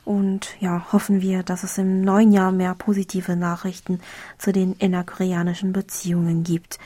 und 0.05 0.57
ja, 0.61 0.93
hoffen 0.93 1.21
wir, 1.21 1.43
dass 1.43 1.63
es 1.63 1.79
im 1.79 2.03
neuen 2.03 2.33
Jahr 2.33 2.53
mehr 2.53 2.75
positive 2.75 3.37
Nachrichten 3.37 4.01
zu 4.39 4.53
den 4.53 4.75
innerkoreanischen 4.75 5.73
Beziehungen 5.73 6.43
gibt. 6.43 6.79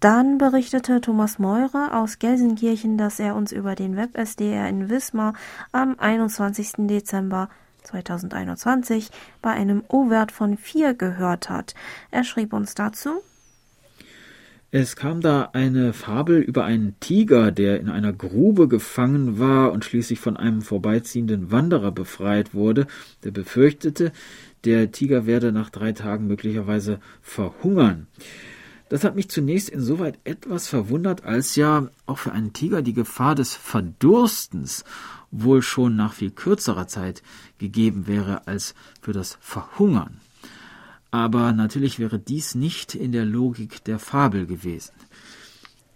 Dann 0.00 0.38
berichtete 0.38 1.00
Thomas 1.00 1.38
Meurer 1.38 1.90
aus 2.00 2.18
Gelsenkirchen, 2.18 2.98
dass 2.98 3.20
er 3.20 3.36
uns 3.36 3.52
über 3.52 3.76
den 3.76 3.96
Web-SDR 3.96 4.68
in 4.68 4.90
Wismar 4.90 5.34
am 5.70 5.96
21. 5.98 6.88
Dezember 6.88 7.48
2021 7.82 9.10
bei 9.40 9.50
einem 9.50 9.82
O-Wert 9.88 10.32
von 10.32 10.56
4 10.56 10.94
gehört 10.94 11.50
hat. 11.50 11.74
Er 12.10 12.24
schrieb 12.24 12.52
uns 12.52 12.74
dazu. 12.74 13.22
Es 14.74 14.96
kam 14.96 15.20
da 15.20 15.50
eine 15.52 15.92
Fabel 15.92 16.40
über 16.40 16.64
einen 16.64 16.98
Tiger, 16.98 17.52
der 17.52 17.78
in 17.78 17.90
einer 17.90 18.14
Grube 18.14 18.68
gefangen 18.68 19.38
war 19.38 19.70
und 19.70 19.84
schließlich 19.84 20.18
von 20.18 20.38
einem 20.38 20.62
vorbeiziehenden 20.62 21.50
Wanderer 21.50 21.92
befreit 21.92 22.54
wurde, 22.54 22.86
der 23.22 23.32
befürchtete, 23.32 24.12
der 24.64 24.90
Tiger 24.90 25.26
werde 25.26 25.52
nach 25.52 25.68
drei 25.68 25.92
Tagen 25.92 26.26
möglicherweise 26.26 27.00
verhungern. 27.20 28.06
Das 28.92 29.04
hat 29.04 29.16
mich 29.16 29.30
zunächst 29.30 29.70
insoweit 29.70 30.18
etwas 30.24 30.68
verwundert, 30.68 31.24
als 31.24 31.56
ja 31.56 31.88
auch 32.04 32.18
für 32.18 32.32
einen 32.32 32.52
Tiger 32.52 32.82
die 32.82 32.92
Gefahr 32.92 33.34
des 33.34 33.54
Verdurstens 33.54 34.84
wohl 35.30 35.62
schon 35.62 35.96
nach 35.96 36.12
viel 36.12 36.30
kürzerer 36.30 36.86
Zeit 36.88 37.22
gegeben 37.56 38.06
wäre 38.06 38.46
als 38.46 38.74
für 39.00 39.14
das 39.14 39.38
Verhungern. 39.40 40.20
Aber 41.10 41.54
natürlich 41.54 41.98
wäre 41.98 42.18
dies 42.18 42.54
nicht 42.54 42.94
in 42.94 43.12
der 43.12 43.24
Logik 43.24 43.82
der 43.84 43.98
Fabel 43.98 44.44
gewesen. 44.44 44.92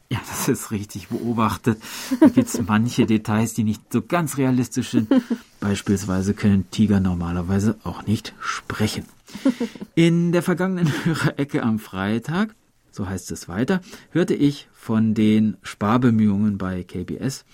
Ja, 0.08 0.18
das 0.26 0.48
ist 0.48 0.70
richtig 0.70 1.08
beobachtet. 1.08 1.78
Da 2.18 2.28
gibt 2.28 2.48
es 2.48 2.58
manche 2.66 3.04
Details, 3.04 3.52
die 3.52 3.64
nicht 3.64 3.92
so 3.92 4.00
ganz 4.00 4.38
realistisch 4.38 4.92
sind. 4.92 5.12
Beispielsweise 5.60 6.32
können 6.32 6.70
Tiger 6.70 7.00
normalerweise 7.00 7.76
auch 7.84 8.06
nicht 8.06 8.32
sprechen. 8.40 9.04
In 9.94 10.32
der 10.32 10.42
vergangenen 10.42 10.90
Hörerecke 11.04 11.62
am 11.62 11.78
Freitag 11.78 12.54
so 12.96 13.08
heißt 13.08 13.30
es 13.30 13.46
weiter, 13.46 13.82
hörte 14.10 14.34
ich 14.34 14.68
von 14.72 15.12
den 15.12 15.58
Sparbemühungen 15.62 16.56
bei 16.56 16.82
KBS, 16.82 17.44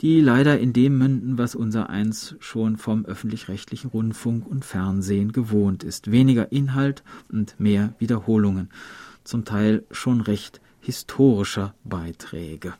die 0.00 0.20
leider 0.20 0.60
in 0.60 0.72
dem 0.72 0.96
münden, 0.96 1.36
was 1.36 1.56
unser 1.56 1.90
eins 1.90 2.36
schon 2.38 2.76
vom 2.76 3.04
öffentlich-rechtlichen 3.04 3.90
Rundfunk 3.90 4.46
und 4.46 4.64
Fernsehen 4.64 5.32
gewohnt 5.32 5.82
ist. 5.82 6.12
Weniger 6.12 6.52
Inhalt 6.52 7.02
und 7.28 7.58
mehr 7.58 7.94
Wiederholungen, 7.98 8.70
zum 9.24 9.44
Teil 9.44 9.84
schon 9.90 10.20
recht 10.20 10.60
historischer 10.80 11.74
Beiträge. 11.82 12.74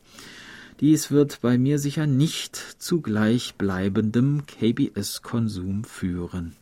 Dies 0.79 1.11
wird 1.11 1.41
bei 1.41 1.57
mir 1.57 1.77
sicher 1.77 2.07
nicht 2.07 2.55
zu 2.55 3.01
gleichbleibendem 3.01 4.45
KBS-Konsum 4.45 5.83
führen. 5.83 6.55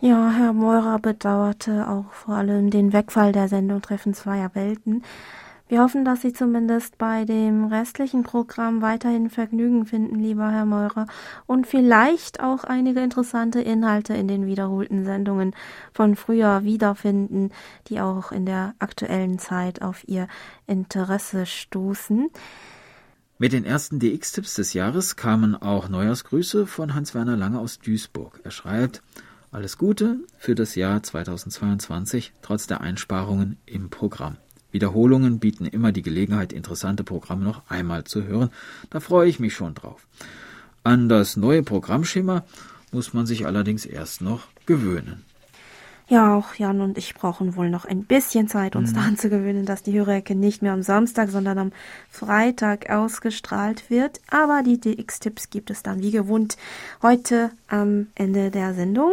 Ja, 0.00 0.30
Herr 0.30 0.52
Meurer 0.52 1.00
bedauerte 1.00 1.88
auch 1.88 2.12
vor 2.12 2.36
allem 2.36 2.70
den 2.70 2.92
Wegfall 2.92 3.32
der 3.32 3.48
Sendung 3.48 3.82
Treffen 3.82 4.14
zweier 4.14 4.54
Welten. 4.54 5.02
Wir 5.66 5.82
hoffen, 5.82 6.04
dass 6.04 6.20
Sie 6.20 6.32
zumindest 6.32 6.98
bei 6.98 7.24
dem 7.24 7.64
restlichen 7.64 8.22
Programm 8.22 8.80
weiterhin 8.80 9.28
Vergnügen 9.28 9.86
finden, 9.86 10.20
lieber 10.20 10.52
Herr 10.52 10.66
Meurer, 10.66 11.08
und 11.46 11.66
vielleicht 11.66 12.38
auch 12.38 12.62
einige 12.62 13.00
interessante 13.00 13.60
Inhalte 13.60 14.14
in 14.14 14.28
den 14.28 14.46
wiederholten 14.46 15.04
Sendungen 15.04 15.52
von 15.92 16.14
früher 16.14 16.62
wiederfinden, 16.62 17.50
die 17.88 18.00
auch 18.00 18.30
in 18.30 18.46
der 18.46 18.76
aktuellen 18.78 19.40
Zeit 19.40 19.82
auf 19.82 20.06
Ihr 20.06 20.28
Interesse 20.68 21.44
stoßen. 21.44 22.30
Mit 23.38 23.52
den 23.52 23.64
ersten 23.64 23.98
DX-Tipps 23.98 24.54
des 24.54 24.74
Jahres 24.74 25.16
kamen 25.16 25.56
auch 25.56 25.88
Neujahrsgrüße 25.88 26.68
von 26.68 26.94
Hans-Werner 26.94 27.36
Lange 27.36 27.58
aus 27.58 27.80
Duisburg. 27.80 28.40
Er 28.44 28.52
schreibt, 28.52 29.02
alles 29.50 29.78
Gute 29.78 30.18
für 30.36 30.54
das 30.54 30.74
Jahr 30.74 31.02
2022 31.02 32.32
trotz 32.42 32.66
der 32.66 32.80
Einsparungen 32.80 33.56
im 33.66 33.90
Programm. 33.90 34.36
Wiederholungen 34.70 35.38
bieten 35.38 35.64
immer 35.64 35.92
die 35.92 36.02
Gelegenheit, 36.02 36.52
interessante 36.52 37.04
Programme 37.04 37.44
noch 37.44 37.62
einmal 37.70 38.04
zu 38.04 38.24
hören. 38.24 38.50
Da 38.90 39.00
freue 39.00 39.28
ich 39.28 39.40
mich 39.40 39.54
schon 39.54 39.74
drauf. 39.74 40.06
An 40.84 41.08
das 41.08 41.36
neue 41.36 41.62
Programmschema 41.62 42.44
muss 42.92 43.14
man 43.14 43.26
sich 43.26 43.46
allerdings 43.46 43.86
erst 43.86 44.20
noch 44.20 44.48
gewöhnen. 44.66 45.24
Ja, 46.10 46.34
auch 46.34 46.54
Jan 46.54 46.80
und 46.80 46.96
ich 46.96 47.14
brauchen 47.14 47.54
wohl 47.54 47.68
noch 47.68 47.84
ein 47.84 48.04
bisschen 48.04 48.48
Zeit, 48.48 48.76
uns 48.76 48.92
mhm. 48.92 48.96
daran 48.96 49.16
zu 49.18 49.28
gewöhnen, 49.28 49.66
dass 49.66 49.82
die 49.82 49.92
Hörerecke 49.92 50.34
nicht 50.34 50.62
mehr 50.62 50.72
am 50.72 50.82
Samstag, 50.82 51.28
sondern 51.28 51.58
am 51.58 51.72
Freitag 52.10 52.88
ausgestrahlt 52.88 53.90
wird. 53.90 54.22
Aber 54.30 54.62
die 54.62 54.80
DX-Tipps 54.80 55.50
gibt 55.50 55.70
es 55.70 55.82
dann 55.82 56.00
wie 56.00 56.10
gewohnt 56.10 56.56
heute 57.02 57.50
am 57.68 58.06
Ende 58.14 58.50
der 58.50 58.72
Sendung. 58.72 59.12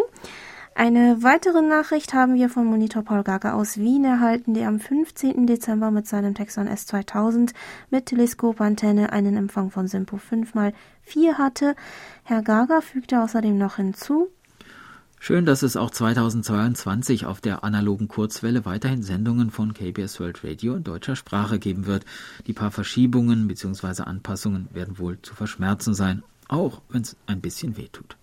Eine 0.74 1.22
weitere 1.22 1.62
Nachricht 1.62 2.14
haben 2.14 2.36
wir 2.36 2.50
von 2.50 2.66
Monitor 2.66 3.04
Paul 3.04 3.24
Gaga 3.24 3.54
aus 3.54 3.78
Wien 3.78 4.06
erhalten, 4.06 4.54
der 4.54 4.70
am 4.70 4.80
15. 4.80 5.48
Dezember 5.48 5.92
mit 5.92 6.08
seinem 6.08 6.34
Texon 6.34 6.70
S2000 6.70 7.54
mit 7.90 8.06
Teleskopantenne 8.06 9.12
einen 9.12 9.36
Empfang 9.36 9.70
von 9.70 9.88
Simpo 9.88 10.18
5x4 10.18 11.34
hatte. 11.38 11.76
Herr 12.24 12.42
Gaga 12.42 12.80
fügte 12.80 13.22
außerdem 13.22 13.58
noch 13.58 13.78
hinzu, 13.78 14.30
Schön, 15.26 15.48
dass 15.48 15.64
es 15.64 15.76
auch 15.76 15.90
2022 15.90 17.26
auf 17.26 17.42
der 17.42 17.64
analogen 17.64 18.08
Kurzwelle 18.08 18.64
weiterhin 18.64 19.02
Sendungen 19.02 19.50
von 19.50 19.74
KBS 19.74 20.20
World 20.20 20.44
Radio 20.44 20.76
in 20.76 20.84
deutscher 20.84 21.16
Sprache 21.16 21.58
geben 21.58 21.88
wird. 21.88 22.06
Die 22.46 22.54
paar 22.54 22.70
Verschiebungen 22.70 23.48
bzw. 23.48 24.04
Anpassungen 24.04 24.68
werden 24.72 25.00
wohl 25.00 25.20
zu 25.24 25.34
verschmerzen 25.34 25.96
sein, 25.96 26.22
auch 26.48 26.84
wenn 26.90 27.02
es 27.02 27.16
ein 27.26 27.42
bisschen 27.42 27.76
wehtut. 27.76 28.18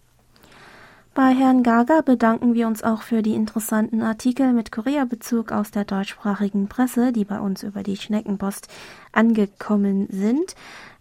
Bei 1.13 1.35
Herrn 1.35 1.65
Gaga 1.65 2.03
bedanken 2.03 2.55
wir 2.55 2.69
uns 2.69 2.85
auch 2.85 3.03
für 3.03 3.21
die 3.21 3.35
interessanten 3.35 4.01
Artikel 4.01 4.53
mit 4.53 4.71
Korea-Bezug 4.71 5.51
aus 5.51 5.73
der 5.73 5.85
deutschsprachigen 5.85 6.69
Presse, 6.69 7.13
die 7.13 7.25
bei 7.25 7.41
uns 7.41 7.65
über 7.65 7.83
die 7.83 7.97
Schneckenpost 7.97 8.69
angekommen 9.11 10.07
sind. 10.09 10.55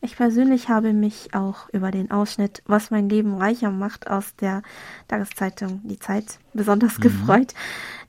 Ich 0.03 0.17
persönlich 0.17 0.67
habe 0.67 0.93
mich 0.93 1.35
auch 1.35 1.69
über 1.69 1.91
den 1.91 2.09
Ausschnitt 2.09 2.63
Was 2.65 2.89
mein 2.89 3.07
Leben 3.07 3.35
reicher 3.35 3.69
macht 3.69 4.09
aus 4.09 4.35
der 4.35 4.63
Tageszeitung 5.07 5.81
Die 5.83 5.99
Zeit 5.99 6.39
besonders 6.53 6.97
mhm. 6.97 7.01
gefreut. 7.03 7.53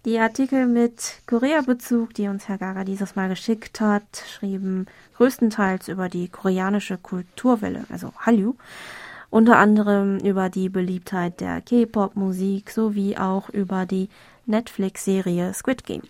Die 0.07 0.19
Artikel 0.19 0.67
mit 0.67 1.21
Korea-Bezug, 1.27 2.15
die 2.15 2.29
uns 2.29 2.49
Herr 2.49 2.57
Gaga 2.57 2.85
dieses 2.85 3.15
Mal 3.15 3.29
geschickt 3.29 3.81
hat, 3.83 4.25
schrieben 4.27 4.87
größtenteils 5.17 5.89
über 5.89 6.09
die 6.09 6.29
koreanische 6.29 6.97
Kulturwelle, 6.97 7.85
also 7.91 8.13
Hallyu 8.19 8.55
unter 9.29 9.59
anderem 9.59 10.19
über 10.19 10.51
die 10.51 10.69
Beliebtheit 10.69 11.41
der 11.41 11.63
K-Pop-Musik 11.63 12.71
sowie 12.71 13.17
auch 13.17 13.49
über 13.49 13.87
die 13.87 14.11
Netflix-Serie 14.45 15.55
Squid 15.55 15.85
Game. 15.85 16.03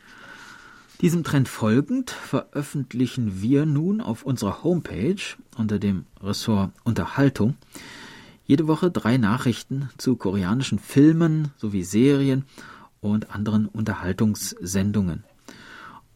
Diesem 1.03 1.25
Trend 1.25 1.49
folgend 1.49 2.12
veröffentlichen 2.12 3.43
wir 3.43 3.67
nun 3.67 4.01
auf 4.01 4.23
unserer 4.23 4.62
Homepage 4.62 5.21
unter 5.57 5.81
dem 5.81 6.07
Ressort 6.23 6.71
Unterhaltung 6.85 7.57
jede 8.45 8.69
Woche 8.69 8.88
drei 8.93 9.17
Nachrichten 9.17 9.88
zu 9.99 10.15
koreanischen 10.15 10.79
Filmen 10.79 11.49
sowie 11.57 11.83
Serien 11.83 12.45
und 13.01 13.35
anderen 13.35 13.67
Unterhaltungssendungen. 13.67 15.25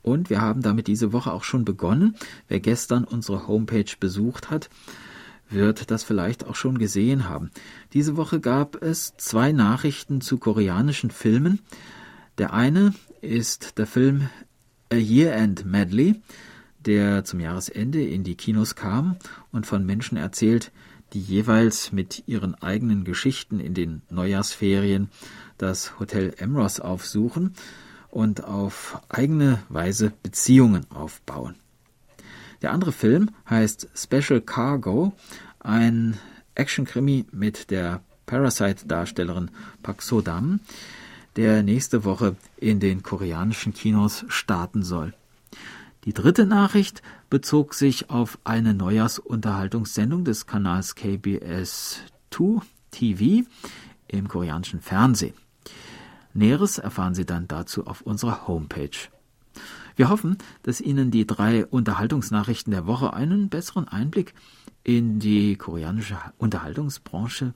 Und 0.03 0.31
wir 0.31 0.41
haben 0.41 0.63
damit 0.63 0.87
diese 0.87 1.13
Woche 1.13 1.33
auch 1.33 1.43
schon 1.43 1.65
begonnen. 1.65 2.15
Wer 2.47 2.61
gestern 2.61 3.03
unsere 3.03 3.49
Homepage 3.49 3.93
besucht 3.99 4.51
hat, 4.51 4.71
wird 5.51 5.91
das 5.91 6.05
vielleicht 6.05 6.47
auch 6.47 6.55
schon 6.55 6.79
gesehen 6.79 7.29
haben. 7.29 7.51
Diese 7.93 8.17
Woche 8.17 8.39
gab 8.39 8.81
es 8.81 9.15
zwei 9.17 9.51
Nachrichten 9.51 10.21
zu 10.21 10.39
koreanischen 10.39 11.11
Filmen. 11.11 11.59
Der 12.39 12.53
eine 12.53 12.95
ist 13.21 13.79
der 13.79 13.89
Film 13.89 14.29
A 14.93 14.97
Year 14.97 15.35
End 15.35 15.65
Medley, 15.65 16.23
der 16.79 17.25
zum 17.25 17.41
Jahresende 17.41 18.07
in 18.07 18.23
die 18.23 18.37
Kinos 18.37 18.77
kam 18.77 19.17
und 19.51 19.67
von 19.67 19.85
Menschen 19.85 20.17
erzählt, 20.17 20.71
die 21.13 21.21
jeweils 21.21 21.93
mit 21.93 22.25
ihren 22.27 22.55
eigenen 22.55 23.05
Geschichten 23.05 23.59
in 23.59 23.75
den 23.75 24.03
Neujahrsferien 24.11 25.09
das 25.59 25.99
Hotel 25.99 26.35
Emros 26.39 26.79
aufsuchen 26.79 27.55
und 28.11 28.45
auf 28.45 29.01
eigene 29.09 29.59
Weise 29.69 30.13
Beziehungen 30.23 30.91
aufbauen. 30.91 31.57
Der 32.63 32.73
andere 32.73 32.93
Film 32.93 33.31
heißt 33.49 33.89
Special 33.95 34.41
Cargo, 34.41 35.13
ein 35.59 36.17
Actionkrimi 36.55 37.27
mit 37.33 37.71
der 37.71 38.03
Parasite-Darstellerin 38.27 39.51
Pak 39.83 40.03
Sodam, 40.03 40.61
der 41.37 41.63
nächste 41.63 42.05
Woche 42.05 42.37
in 42.57 42.81
den 42.81 43.03
koreanischen 43.03 43.75
Kinos 43.75 44.25
starten 44.29 44.83
soll. 44.83 45.15
Die 46.05 46.13
dritte 46.13 46.47
Nachricht 46.47 47.03
bezog 47.31 47.75
sich 47.75 48.11
auf 48.11 48.39
eine 48.45 48.75
Neujahrsunterhaltungssendung 48.75 50.25
des 50.25 50.47
Kanals 50.47 50.95
KBS 50.95 52.01
2 52.31 52.63
TV 52.91 53.49
im 54.09 54.29
koreanischen 54.29 54.81
Fernsehen. 54.81 55.35
Näheres 56.33 56.79
erfahren 56.79 57.15
Sie 57.15 57.27
dann 57.27 57.49
dazu 57.49 57.87
auf 57.87 58.03
unserer 58.03 58.47
Homepage. 58.47 59.09
Wir 59.97 60.11
hoffen, 60.11 60.37
dass 60.63 60.81
Ihnen 60.81 61.11
die 61.11 61.27
drei 61.27 61.65
Unterhaltungsnachrichten 61.65 62.71
der 62.71 62.87
Woche 62.87 63.15
einen 63.15 63.49
besseren 63.49 63.89
Einblick 63.89 64.35
in 64.85 65.19
die 65.19 65.57
koreanische 65.57 66.19
Unterhaltungsbranche 66.37 67.55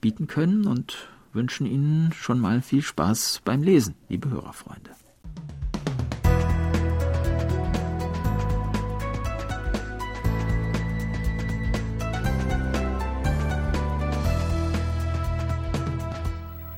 bieten 0.00 0.26
können 0.26 0.66
und 0.66 1.08
wünschen 1.32 1.66
Ihnen 1.66 2.12
schon 2.12 2.38
mal 2.38 2.62
viel 2.62 2.82
Spaß 2.82 3.42
beim 3.44 3.62
Lesen, 3.62 3.94
liebe 4.08 4.30
Hörerfreunde. 4.30 4.90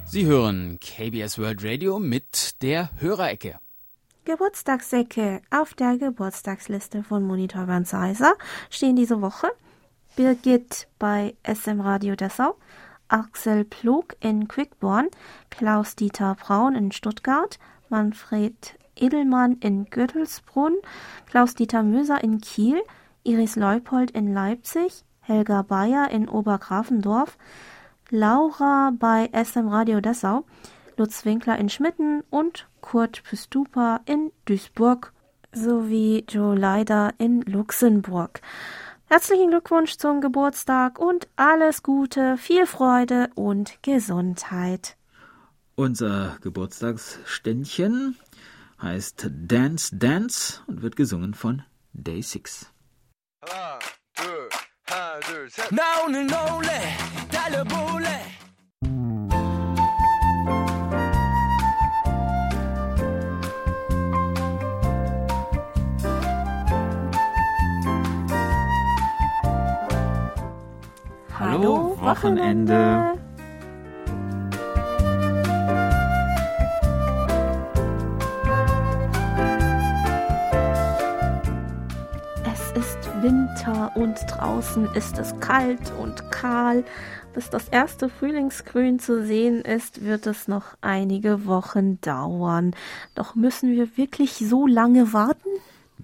Sie 0.07 0.27
hören 0.27 0.79
KBS 0.81 1.38
World 1.38 1.64
Radio 1.64 1.99
mit 1.99 2.62
der 2.62 2.90
Hörerecke. 3.01 3.59
Geburtstagsecke. 4.25 5.43
Auf 5.51 5.75
der 5.75 5.99
Geburtstagsliste 5.99 7.03
von 7.03 7.25
Monitor 7.25 7.67
Van 7.67 7.85
Seiser 7.85 8.37
stehen 8.71 8.95
diese 8.95 9.21
Woche 9.21 9.49
Birgit 10.17 10.87
bei 11.01 11.35
SM 11.43 11.81
Radio 11.81 12.14
Dessau, 12.14 12.57
Axel 13.09 13.64
Plug 13.64 14.17
in 14.21 14.49
Quickborn, 14.49 15.09
Klaus-Dieter 15.51 16.37
Braun 16.37 16.75
in 16.75 16.93
Stuttgart, 16.93 17.59
Manfred 17.88 18.79
Edelmann 18.97 19.59
in 19.61 19.87
Göttelsbrunn, 19.87 20.75
Klaus-Dieter 21.27 21.83
Möser 21.83 22.23
in 22.23 22.40
Kiel, 22.40 22.83
Iris 23.25 23.57
Leupold 23.57 24.11
in 24.11 24.33
Leipzig, 24.33 25.05
Helga 25.21 25.62
Bayer 25.62 26.11
in 26.11 26.29
Obergrafendorf, 26.29 27.37
Laura 28.11 28.93
bei 28.99 29.31
SM 29.33 29.69
Radio 29.69 30.01
Dessau, 30.01 30.45
Lutz 30.97 31.25
Winkler 31.25 31.59
in 31.59 31.69
Schmitten 31.69 32.23
und 32.31 32.69
Kurt 32.81 33.23
Püstupa 33.25 34.01
in 34.07 34.31
Duisburg 34.45 35.12
sowie 35.53 36.25
Joe 36.29 36.55
Leider 36.55 37.14
in 37.19 37.43
Luxemburg. 37.43 38.40
Herzlichen 39.13 39.50
Glückwunsch 39.50 39.98
zum 39.98 40.22
Geburtstag 40.22 41.00
und 41.00 41.28
alles 41.36 41.84
Gute, 41.84 42.38
viel 42.38 42.65
Freude 42.65 43.30
und 43.36 43.82
Gesundheit. 43.82 44.95
Unser 45.76 46.38
Geburtstagsständchen 46.41 48.17
heißt 48.82 49.30
Dance 49.32 49.95
Dance 49.95 50.62
und 50.67 50.82
wird 50.82 50.95
gesungen 50.95 51.34
von 51.34 51.63
Day 51.93 52.22
6. 52.22 52.72
하나, 53.41 53.80
둘, 54.15 54.50
하나, 54.88 55.19
둘, 55.22 55.50
셋. 55.50 55.72
나 55.72 55.84
오늘 56.06 56.28
놀래, 56.28 56.98
달려볼래. 57.32 58.33
Hallo, 71.55 71.97
Wochenende. 72.01 73.14
Winter 83.23 83.93
und 83.95 84.17
draußen 84.29 84.87
ist 84.95 85.19
es 85.19 85.38
kalt 85.40 85.93
und 85.99 86.31
kahl. 86.31 86.85
Bis 87.33 87.49
das 87.49 87.69
erste 87.69 88.11
Frühlingsgrün 88.11 88.99
zu 88.99 89.25
sehen 89.25 89.62
ist, 89.62 90.05
wird 90.05 90.27
es 90.27 90.49
noch 90.49 90.77
einige 90.83 91.47
Wochen 91.47 92.01
dauern. 92.01 92.75
Doch 93.14 93.37
müssen 93.37 93.71
wir 93.71 93.97
wirklich 93.97 94.33
so 94.33 94.67
lange 94.67 95.12
warten? 95.14 95.49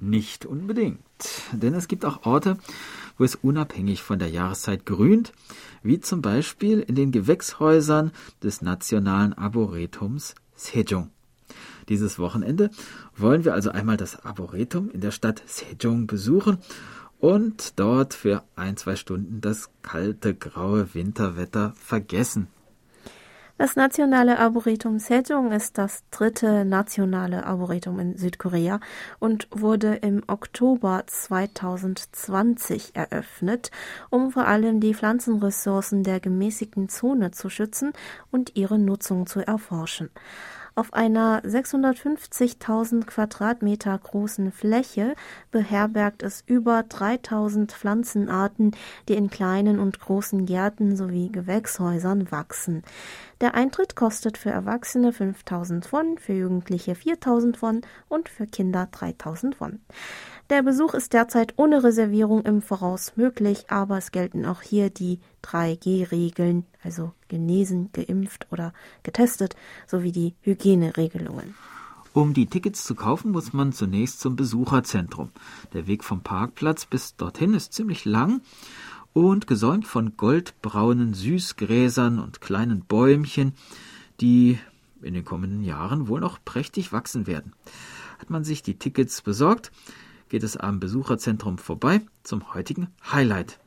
Nicht 0.01 0.47
unbedingt, 0.47 1.01
denn 1.53 1.75
es 1.75 1.89
gibt 1.89 2.07
auch 2.07 2.25
Orte, 2.25 2.57
wo 3.21 3.25
es 3.25 3.35
unabhängig 3.35 4.03
von 4.03 4.19
der 4.19 4.31
Jahreszeit 4.31 4.87
grünt, 4.87 5.35
wie 5.83 6.01
zum 6.01 6.23
Beispiel 6.23 6.81
in 6.81 6.95
den 6.95 7.13
Gewächshäusern 7.13 8.13
des 8.43 8.63
Nationalen 8.63 9.35
Arboretums 9.35 10.35
Sejong. 10.57 11.11
Dieses 11.91 12.19
Wochenende 12.19 12.71
wollen 13.15 13.45
wir 13.45 13.53
also 13.53 13.73
einmal 13.73 13.99
das 13.99 14.25
Arboretum 14.25 14.91
in 14.91 15.03
der 15.03 15.11
Stadt 15.11 15.43
Sejong 15.47 16.07
besuchen 16.07 16.59
und 17.19 17.79
dort 17.79 18.15
für 18.15 18.43
ein, 18.57 18.79
zwei 18.79 18.97
Stunden 18.97 19.43
das 19.43 19.69
kalte, 19.83 20.35
graue 20.35 20.95
Winterwetter 20.95 21.75
vergessen. 21.77 22.49
Das 23.61 23.77
nationale 23.77 24.39
Arboretum 24.39 24.99
Sejong 24.99 25.53
ist 25.53 25.77
das 25.77 26.03
dritte 26.11 26.65
nationale 26.65 27.45
Arboretum 27.45 27.99
in 27.99 28.17
Südkorea 28.17 28.81
und 29.19 29.49
wurde 29.51 29.97
im 29.97 30.23
Oktober 30.29 31.03
2020 31.07 32.97
eröffnet, 32.97 33.71
um 34.09 34.31
vor 34.31 34.47
allem 34.47 34.81
die 34.81 34.95
Pflanzenressourcen 34.95 36.05
der 36.05 36.21
gemäßigten 36.21 36.89
Zone 36.89 37.33
zu 37.33 37.51
schützen 37.51 37.93
und 38.31 38.57
ihre 38.57 38.79
Nutzung 38.79 39.27
zu 39.27 39.47
erforschen. 39.47 40.09
Auf 40.81 40.95
einer 40.95 41.43
650.000 41.43 43.05
Quadratmeter 43.05 43.99
großen 43.99 44.51
Fläche 44.51 45.15
beherbergt 45.51 46.23
es 46.23 46.43
über 46.47 46.85
3000 46.85 47.71
Pflanzenarten, 47.71 48.71
die 49.07 49.13
in 49.13 49.29
kleinen 49.29 49.79
und 49.79 50.01
großen 50.01 50.47
Gärten 50.47 50.97
sowie 50.97 51.29
Gewächshäusern 51.31 52.33
wachsen. 52.33 52.83
Der 53.43 53.55
Eintritt 53.55 53.95
kostet 53.95 54.39
für 54.39 54.49
Erwachsene 54.49 55.13
5000 55.13 55.93
Won, 55.93 56.17
für 56.17 56.33
Jugendliche 56.33 56.95
4000 56.95 57.61
Won 57.61 57.83
und 58.09 58.31
für 58.31 58.47
Kinder 58.47 58.89
3000 58.91 59.61
Won. 59.61 59.81
Der 60.51 60.65
Besuch 60.65 60.95
ist 60.95 61.13
derzeit 61.13 61.55
ohne 61.59 61.85
Reservierung 61.85 62.43
im 62.43 62.61
Voraus 62.61 63.13
möglich, 63.15 63.67
aber 63.71 63.99
es 63.99 64.11
gelten 64.11 64.45
auch 64.45 64.63
hier 64.63 64.91
die 64.91 65.21
3G-Regeln, 65.45 66.67
also 66.83 67.13
genesen, 67.29 67.91
geimpft 67.93 68.49
oder 68.51 68.73
getestet, 69.05 69.55
sowie 69.87 70.11
die 70.11 70.35
Hygieneregelungen. 70.41 71.55
Um 72.15 72.35
die 72.35 72.47
Tickets 72.47 72.85
zu 72.85 72.97
kaufen, 72.97 73.31
muss 73.31 73.53
man 73.53 73.73
zunächst 73.73 74.19
zum 74.19 74.35
Besucherzentrum. 74.35 75.31
Der 75.73 75.87
Weg 75.87 76.03
vom 76.03 76.23
Parkplatz 76.23 76.85
bis 76.85 77.15
dorthin 77.15 77.55
ist 77.55 77.73
ziemlich 77.73 78.05
lang 78.05 78.41
und 79.13 79.47
gesäumt 79.47 79.87
von 79.87 80.17
goldbraunen 80.17 81.15
Süßgräsern 81.15 82.19
und 82.19 82.41
kleinen 82.41 82.81
Bäumchen, 82.81 83.55
die 84.21 84.59
in 85.01 85.15
den 85.15 85.25
kommenden 85.25 85.63
Jahren 85.63 86.09
wohl 86.09 86.19
noch 86.19 86.45
prächtig 86.45 86.93
wachsen 86.93 87.29
werden. 87.29 87.53
Hat 88.19 88.31
man 88.31 88.43
sich 88.43 88.65
die 88.65 88.75
Tickets 88.75 89.23
besorgt, 89.23 89.71
geht 90.31 90.43
es 90.45 90.57
am 90.57 90.81
Besucherzentrum 90.81 91.59
vorbei 91.59 92.01
zum 92.23 92.55
heutigen 92.55 92.89
Highlight, 93.13 93.61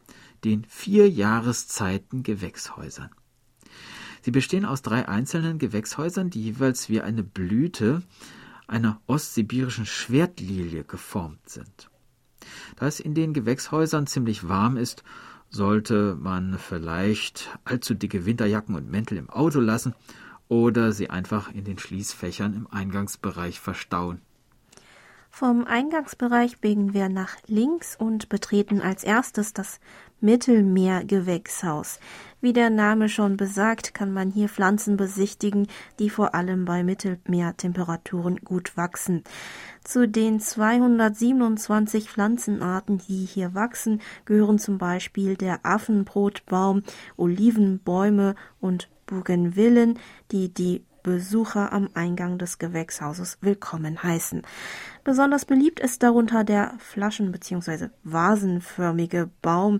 den 0.43 0.65
vier 0.67 1.07
Jahreszeiten 1.07 2.23
Gewächshäusern. 2.23 3.11
Sie 4.21 4.31
bestehen 4.31 4.65
aus 4.65 4.81
drei 4.81 5.07
einzelnen 5.07 5.59
Gewächshäusern, 5.59 6.29
die 6.29 6.41
jeweils 6.41 6.89
wie 6.89 7.01
eine 7.01 7.23
Blüte 7.23 8.01
einer 8.67 9.01
ostsibirischen 9.05 9.85
Schwertlilie 9.85 10.85
geformt 10.85 11.49
sind. 11.49 11.89
Da 12.77 12.87
es 12.87 13.01
in 13.01 13.13
den 13.13 13.33
Gewächshäusern 13.33 14.07
ziemlich 14.07 14.47
warm 14.47 14.77
ist, 14.77 15.03
sollte 15.49 16.15
man 16.15 16.57
vielleicht 16.57 17.57
allzu 17.65 17.93
dicke 17.93 18.25
Winterjacken 18.25 18.75
und 18.75 18.89
Mäntel 18.89 19.17
im 19.17 19.29
Auto 19.29 19.59
lassen 19.59 19.93
oder 20.47 20.93
sie 20.93 21.09
einfach 21.09 21.53
in 21.53 21.65
den 21.65 21.77
Schließfächern 21.77 22.53
im 22.53 22.67
Eingangsbereich 22.67 23.59
verstauen. 23.59 24.21
Vom 25.35 25.65
Eingangsbereich 25.65 26.59
biegen 26.59 26.93
wir 26.93 27.09
nach 27.09 27.37
links 27.47 27.95
und 27.95 28.29
betreten 28.29 28.81
als 28.81 29.03
erstes 29.03 29.51
das 29.51 29.79
Mittelmeergewächshaus. 30.21 31.99
Wie 32.39 32.53
der 32.53 32.69
Name 32.69 33.09
schon 33.09 33.35
besagt, 33.35 33.95
kann 33.95 34.13
man 34.13 34.29
hier 34.29 34.47
Pflanzen 34.47 34.95
besichtigen, 34.95 35.65
die 35.97 36.11
vor 36.11 36.35
allem 36.35 36.65
bei 36.65 36.83
Mittelmeertemperaturen 36.83 38.41
gut 38.41 38.77
wachsen. 38.77 39.23
Zu 39.83 40.07
den 40.07 40.39
227 40.39 42.11
Pflanzenarten, 42.11 42.99
die 42.99 43.25
hier 43.25 43.55
wachsen, 43.55 44.01
gehören 44.25 44.59
zum 44.59 44.77
Beispiel 44.77 45.35
der 45.35 45.61
Affenbrotbaum, 45.63 46.83
Olivenbäume 47.17 48.35
und 48.61 48.87
Bougainvillen, 49.07 49.97
die 50.31 50.53
die 50.53 50.83
Besucher 51.03 51.73
am 51.73 51.89
Eingang 51.93 52.37
des 52.37 52.57
Gewächshauses 52.59 53.37
willkommen 53.41 54.01
heißen. 54.01 54.41
Besonders 55.03 55.43
beliebt 55.43 55.81
ist 55.81 56.01
darunter 56.01 56.45
der 56.45 56.75
flaschen- 56.79 57.33
bzw. 57.33 57.89
vasenförmige 58.03 59.29
Baum 59.41 59.79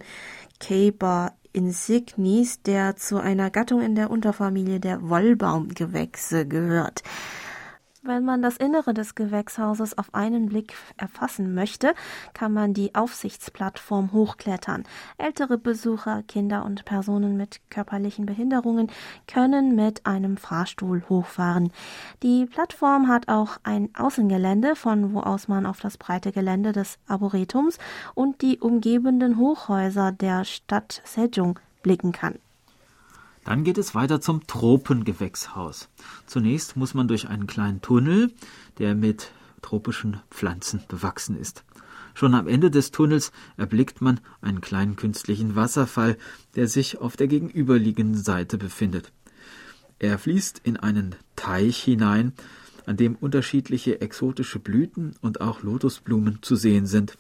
Caper 0.59 1.31
insignis, 1.53 2.61
der 2.61 2.97
zu 2.97 3.19
einer 3.19 3.49
Gattung 3.49 3.81
in 3.81 3.95
der 3.95 4.11
Unterfamilie 4.11 4.81
der 4.81 5.07
Wollbaumgewächse 5.07 6.45
gehört. 6.45 7.03
Wenn 8.05 8.25
man 8.25 8.41
das 8.41 8.57
Innere 8.57 8.93
des 8.93 9.15
Gewächshauses 9.15 9.97
auf 9.97 10.13
einen 10.13 10.49
Blick 10.49 10.73
erfassen 10.97 11.53
möchte, 11.53 11.93
kann 12.33 12.51
man 12.51 12.73
die 12.73 12.93
Aufsichtsplattform 12.95 14.11
hochklettern. 14.11 14.83
Ältere 15.17 15.57
Besucher, 15.57 16.21
Kinder 16.23 16.65
und 16.65 16.83
Personen 16.83 17.37
mit 17.37 17.61
körperlichen 17.69 18.25
Behinderungen 18.25 18.91
können 19.25 19.77
mit 19.77 20.05
einem 20.05 20.35
Fahrstuhl 20.35 21.03
hochfahren. 21.07 21.71
Die 22.23 22.45
Plattform 22.45 23.07
hat 23.07 23.29
auch 23.29 23.55
ein 23.63 23.89
Außengelände, 23.95 24.75
von 24.75 25.13
wo 25.13 25.21
aus 25.21 25.47
man 25.47 25.65
auf 25.65 25.79
das 25.79 25.97
breite 25.97 26.33
Gelände 26.33 26.73
des 26.73 26.99
Arboretums 27.07 27.77
und 28.15 28.41
die 28.41 28.59
umgebenden 28.59 29.37
Hochhäuser 29.37 30.11
der 30.11 30.43
Stadt 30.43 31.01
Sejong 31.05 31.57
blicken 31.83 32.11
kann. 32.11 32.37
Dann 33.45 33.63
geht 33.63 33.77
es 33.77 33.93
weiter 33.93 34.21
zum 34.21 34.47
Tropengewächshaus. 34.47 35.89
Zunächst 36.25 36.75
muss 36.75 36.93
man 36.93 37.07
durch 37.07 37.27
einen 37.27 37.47
kleinen 37.47 37.81
Tunnel, 37.81 38.31
der 38.77 38.95
mit 38.95 39.31
tropischen 39.61 40.19
Pflanzen 40.29 40.81
bewachsen 40.87 41.37
ist. 41.37 41.63
Schon 42.13 42.35
am 42.35 42.47
Ende 42.47 42.69
des 42.69 42.91
Tunnels 42.91 43.31
erblickt 43.57 44.01
man 44.01 44.19
einen 44.41 44.61
kleinen 44.61 44.95
künstlichen 44.95 45.55
Wasserfall, 45.55 46.17
der 46.55 46.67
sich 46.67 46.99
auf 46.99 47.17
der 47.17 47.27
gegenüberliegenden 47.27 48.21
Seite 48.21 48.57
befindet. 48.57 49.11
Er 49.99 50.19
fließt 50.19 50.61
in 50.63 50.77
einen 50.77 51.15
Teich 51.35 51.81
hinein, 51.81 52.33
an 52.85 52.97
dem 52.97 53.15
unterschiedliche 53.15 54.01
exotische 54.01 54.59
Blüten 54.59 55.15
und 55.21 55.41
auch 55.41 55.63
Lotusblumen 55.63 56.39
zu 56.41 56.55
sehen 56.55 56.85
sind. 56.85 57.17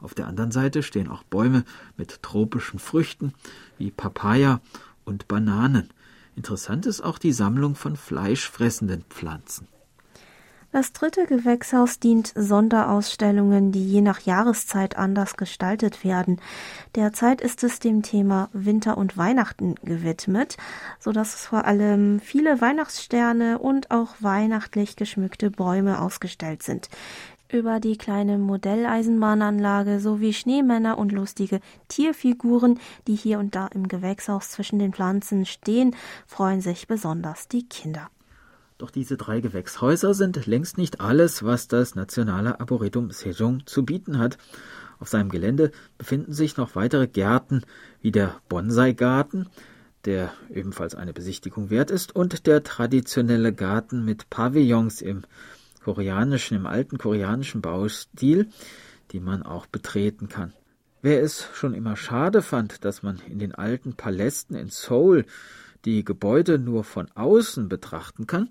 Auf 0.00 0.14
der 0.14 0.26
anderen 0.28 0.52
Seite 0.52 0.82
stehen 0.82 1.08
auch 1.08 1.24
Bäume 1.24 1.64
mit 1.96 2.22
tropischen 2.22 2.78
Früchten 2.78 3.34
wie 3.78 3.90
Papaya 3.90 4.60
und 5.08 5.26
Bananen. 5.26 5.88
Interessant 6.36 6.86
ist 6.86 7.00
auch 7.00 7.18
die 7.18 7.32
Sammlung 7.32 7.74
von 7.74 7.96
fleischfressenden 7.96 9.02
Pflanzen. 9.08 9.66
Das 10.70 10.92
dritte 10.92 11.24
Gewächshaus 11.24 11.98
dient 11.98 12.30
Sonderausstellungen, 12.36 13.72
die 13.72 13.84
je 13.90 14.02
nach 14.02 14.20
Jahreszeit 14.20 14.98
anders 14.98 15.38
gestaltet 15.38 16.04
werden. 16.04 16.42
Derzeit 16.94 17.40
ist 17.40 17.64
es 17.64 17.80
dem 17.80 18.02
Thema 18.02 18.50
Winter 18.52 18.98
und 18.98 19.16
Weihnachten 19.16 19.76
gewidmet, 19.76 20.58
so 21.00 21.10
dass 21.10 21.34
es 21.34 21.46
vor 21.46 21.64
allem 21.64 22.20
viele 22.20 22.60
Weihnachtssterne 22.60 23.58
und 23.58 23.90
auch 23.90 24.16
weihnachtlich 24.20 24.96
geschmückte 24.96 25.50
Bäume 25.50 26.02
ausgestellt 26.02 26.62
sind 26.62 26.90
über 27.50 27.80
die 27.80 27.96
kleine 27.96 28.38
Modelleisenbahnanlage 28.38 30.00
sowie 30.00 30.32
Schneemänner 30.32 30.98
und 30.98 31.12
lustige 31.12 31.60
Tierfiguren, 31.88 32.78
die 33.06 33.14
hier 33.14 33.38
und 33.38 33.54
da 33.54 33.66
im 33.68 33.88
Gewächshaus 33.88 34.50
zwischen 34.50 34.78
den 34.78 34.92
Pflanzen 34.92 35.46
stehen, 35.46 35.94
freuen 36.26 36.60
sich 36.60 36.86
besonders 36.86 37.48
die 37.48 37.66
Kinder. 37.66 38.08
Doch 38.76 38.90
diese 38.90 39.16
drei 39.16 39.40
Gewächshäuser 39.40 40.14
sind 40.14 40.46
längst 40.46 40.78
nicht 40.78 41.00
alles, 41.00 41.42
was 41.42 41.66
das 41.66 41.96
nationale 41.96 42.60
Arboretum 42.60 43.10
Sejong 43.10 43.66
zu 43.66 43.84
bieten 43.84 44.18
hat. 44.18 44.38
Auf 45.00 45.08
seinem 45.08 45.30
Gelände 45.30 45.72
befinden 45.96 46.32
sich 46.32 46.56
noch 46.56 46.76
weitere 46.76 47.08
Gärten, 47.08 47.62
wie 48.02 48.12
der 48.12 48.36
Bonsai-Garten, 48.48 49.48
der 50.04 50.32
ebenfalls 50.48 50.94
eine 50.94 51.12
Besichtigung 51.12 51.70
wert 51.70 51.90
ist, 51.90 52.14
und 52.14 52.46
der 52.46 52.62
traditionelle 52.62 53.52
Garten 53.52 54.04
mit 54.04 54.30
Pavillons 54.30 55.02
im 55.02 55.22
koreanischen, 55.80 56.56
im 56.56 56.66
alten 56.66 56.98
koreanischen 56.98 57.60
Baustil, 57.60 58.48
die 59.12 59.20
man 59.20 59.42
auch 59.42 59.66
betreten 59.66 60.28
kann. 60.28 60.52
Wer 61.00 61.22
es 61.22 61.48
schon 61.54 61.74
immer 61.74 61.96
schade 61.96 62.42
fand, 62.42 62.84
dass 62.84 63.02
man 63.02 63.20
in 63.28 63.38
den 63.38 63.54
alten 63.54 63.94
Palästen 63.94 64.56
in 64.56 64.68
Seoul 64.68 65.24
die 65.84 66.04
Gebäude 66.04 66.58
nur 66.58 66.82
von 66.84 67.08
außen 67.14 67.68
betrachten 67.68 68.26
kann, 68.26 68.50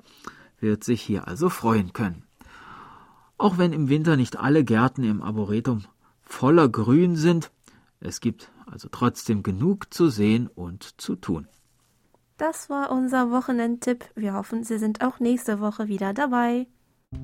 wird 0.60 0.84
sich 0.84 1.02
hier 1.02 1.28
also 1.28 1.50
freuen 1.50 1.94
können. 1.94 2.24
Auch 3.38 3.58
wenn 3.58 3.74
im 3.74 3.90
Winter 3.90 4.16
nicht 4.16 4.38
alle 4.38 4.64
Gärten 4.64 5.04
im 5.04 5.22
Arboretum 5.22 5.86
voller 6.24 6.70
Grün 6.70 7.16
sind, 7.16 7.52
es 8.00 8.22
gibt 8.22 8.52
also 8.66 8.88
trotzdem 8.92 9.44
genug 9.44 9.94
zu 9.94 10.10
sehen 10.10 10.48
und 10.48 11.00
zu 11.00 11.16
tun. 11.16 11.48
Das 12.38 12.70
war 12.70 12.92
unser 12.92 13.32
Wochenendtipp. 13.32 14.06
Wir 14.16 14.34
hoffen, 14.34 14.64
Sie 14.64 14.78
sind 14.78 15.02
auch 15.02 15.20
nächste 15.20 15.60
Woche 15.60 15.88
wieder 15.88 16.14
dabei. 16.14 16.68
Thank 17.14 17.22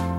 you. 0.00 0.15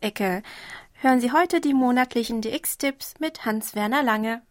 DX-Ecke. 0.00 0.42
Hören 0.94 1.20
Sie 1.20 1.32
heute 1.32 1.60
die 1.60 1.74
monatlichen 1.74 2.40
DX-Tipps 2.40 3.14
mit 3.20 3.44
Hans-Werner 3.44 4.02
Lange. 4.02 4.42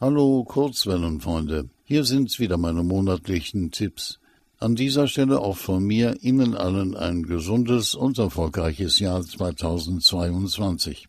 Hallo 0.00 0.44
Kurzwellenfreunde, 0.44 1.70
hier 1.84 2.04
sind 2.04 2.38
wieder 2.38 2.56
meine 2.56 2.82
monatlichen 2.82 3.70
Tipps. 3.70 4.18
An 4.58 4.74
dieser 4.74 5.06
Stelle 5.08 5.40
auch 5.40 5.56
von 5.56 5.84
mir 5.84 6.16
Ihnen 6.20 6.54
allen 6.54 6.96
ein 6.96 7.24
gesundes 7.24 7.94
und 7.94 8.18
erfolgreiches 8.18 8.98
Jahr 8.98 9.22
2022. 9.22 11.08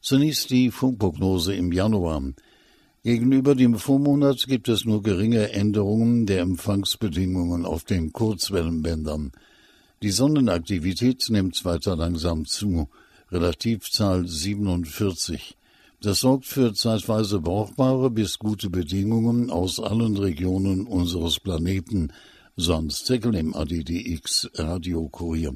Zunächst 0.00 0.50
die 0.50 0.70
Funkprognose 0.70 1.54
im 1.54 1.72
Januar. 1.72 2.22
Gegenüber 3.02 3.54
dem 3.54 3.78
Vormonat 3.78 4.46
gibt 4.46 4.68
es 4.68 4.84
nur 4.84 5.02
geringe 5.02 5.52
Änderungen 5.52 6.26
der 6.26 6.40
Empfangsbedingungen 6.40 7.64
auf 7.66 7.84
den 7.84 8.12
Kurzwellenbändern. 8.12 9.32
Die 10.02 10.10
Sonnenaktivität 10.10 11.26
nimmt 11.28 11.64
weiter 11.64 11.96
langsam 11.96 12.44
zu, 12.44 12.88
Relativzahl 13.30 14.26
47. 14.26 15.56
Das 16.00 16.20
sorgt 16.20 16.46
für 16.46 16.72
zeitweise 16.72 17.40
brauchbare 17.40 18.10
bis 18.10 18.38
gute 18.38 18.70
Bedingungen 18.70 19.50
aus 19.50 19.80
allen 19.80 20.16
Regionen 20.16 20.86
unseres 20.86 21.40
Planeten, 21.40 22.12
sonst 22.56 23.06
Zeckel 23.06 23.34
im 23.34 23.54
ADDX 23.54 24.48
Radiokurier. 24.54 25.54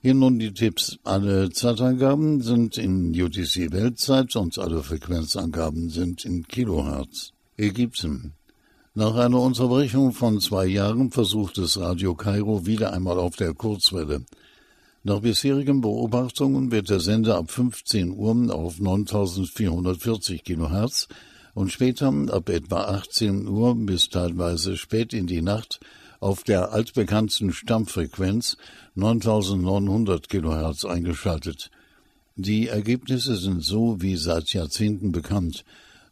Hier 0.00 0.14
nun 0.14 0.38
die 0.38 0.52
Tipps. 0.52 0.98
Alle 1.04 1.50
Zeitangaben 1.50 2.40
sind 2.40 2.78
in 2.78 3.10
UTC 3.10 3.70
Weltzeit 3.70 4.34
und 4.34 4.58
alle 4.58 4.82
Frequenzangaben 4.82 5.90
sind 5.90 6.24
in 6.24 6.46
Kilohertz. 6.48 7.32
Ägypten. 7.56 8.32
Nach 8.94 9.14
einer 9.14 9.40
Unterbrechung 9.40 10.12
von 10.12 10.40
zwei 10.40 10.66
Jahren 10.66 11.10
versucht 11.10 11.58
es 11.58 11.78
Radio 11.78 12.14
Kairo 12.14 12.66
wieder 12.66 12.92
einmal 12.92 13.18
auf 13.18 13.36
der 13.36 13.54
Kurzwelle. 13.54 14.24
Nach 15.04 15.18
bisherigen 15.18 15.80
Beobachtungen 15.80 16.70
wird 16.70 16.88
der 16.88 17.00
Sender 17.00 17.36
ab 17.36 17.50
15 17.50 18.12
Uhr 18.12 18.54
auf 18.54 18.78
9440 18.78 20.44
kHz 20.44 21.08
und 21.54 21.72
später 21.72 22.12
ab 22.30 22.48
etwa 22.48 22.84
18 22.84 23.48
Uhr 23.48 23.74
bis 23.74 24.10
teilweise 24.10 24.76
spät 24.76 25.12
in 25.12 25.26
die 25.26 25.42
Nacht 25.42 25.80
auf 26.20 26.44
der 26.44 26.70
altbekannten 26.70 27.52
Stammfrequenz 27.52 28.56
9900 28.94 30.28
kHz 30.28 30.84
eingeschaltet. 30.84 31.72
Die 32.36 32.68
Ergebnisse 32.68 33.34
sind 33.34 33.64
so 33.64 34.00
wie 34.00 34.14
seit 34.14 34.52
Jahrzehnten 34.52 35.10
bekannt. 35.10 35.64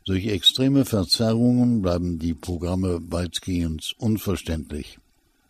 Durch 0.04 0.26
extreme 0.26 0.84
Verzerrungen 0.84 1.80
bleiben 1.80 2.18
die 2.18 2.34
Programme 2.34 2.98
weitgehend 3.08 3.94
unverständlich. 3.98 4.98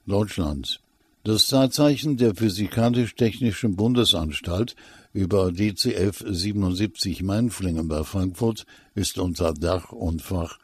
Deutschland. 0.06 0.80
Das 1.22 1.48
Zeitzeichen 1.48 2.16
der 2.16 2.34
Physikalisch-Technischen 2.34 3.76
Bundesanstalt 3.76 4.74
über 5.12 5.52
DCF 5.52 6.24
77 6.26 7.22
Mainflingen 7.22 7.88
bei 7.88 8.04
Frankfurt 8.04 8.64
ist 8.94 9.18
unter 9.18 9.52
Dach 9.52 9.92
und 9.92 10.22
Fach. 10.22 10.58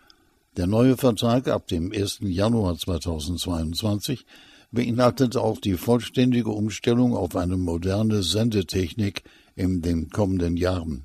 Der 0.57 0.67
neue 0.67 0.97
Vertrag 0.97 1.49
ab 1.49 1.67
dem 1.67 1.93
1. 1.93 2.21
Januar 2.23 2.79
2022 2.79 4.25
beinhaltet 4.73 5.37
auch 5.37 5.61
die 5.61 5.75
vollständige 5.75 6.53
Umstellung 6.53 7.15
auf 7.15 7.37
eine 7.37 7.59
moderne 7.59 8.23
Sendetechnik 8.23 9.25
in 9.57 9.83
den 9.83 10.09
kommenden 10.09 10.57
Jahren. 10.57 11.05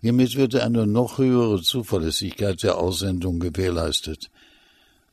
Hiermit 0.00 0.34
wird 0.34 0.56
eine 0.56 0.88
noch 0.88 1.18
höhere 1.18 1.62
Zuverlässigkeit 1.62 2.60
der 2.64 2.78
Aussendung 2.78 3.38
gewährleistet. 3.38 4.28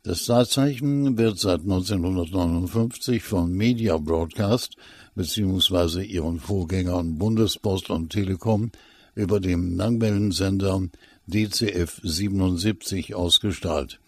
Das 0.03 0.21
Startzeichen 0.21 1.17
wird 1.17 1.39
seit 1.39 1.59
1959 1.59 3.21
von 3.21 3.51
Media 3.51 3.97
Broadcast 3.97 4.77
bzw. 5.15 6.03
ihren 6.03 6.39
Vorgängern 6.39 7.17
Bundespost 7.17 7.89
und 7.89 8.09
Telekom 8.09 8.71
über 9.13 9.41
dem 9.41 9.75
Langwellensender 9.75 10.83
DCF 11.27 11.99
77 12.01 13.13
ausgestrahlt. 13.13 13.99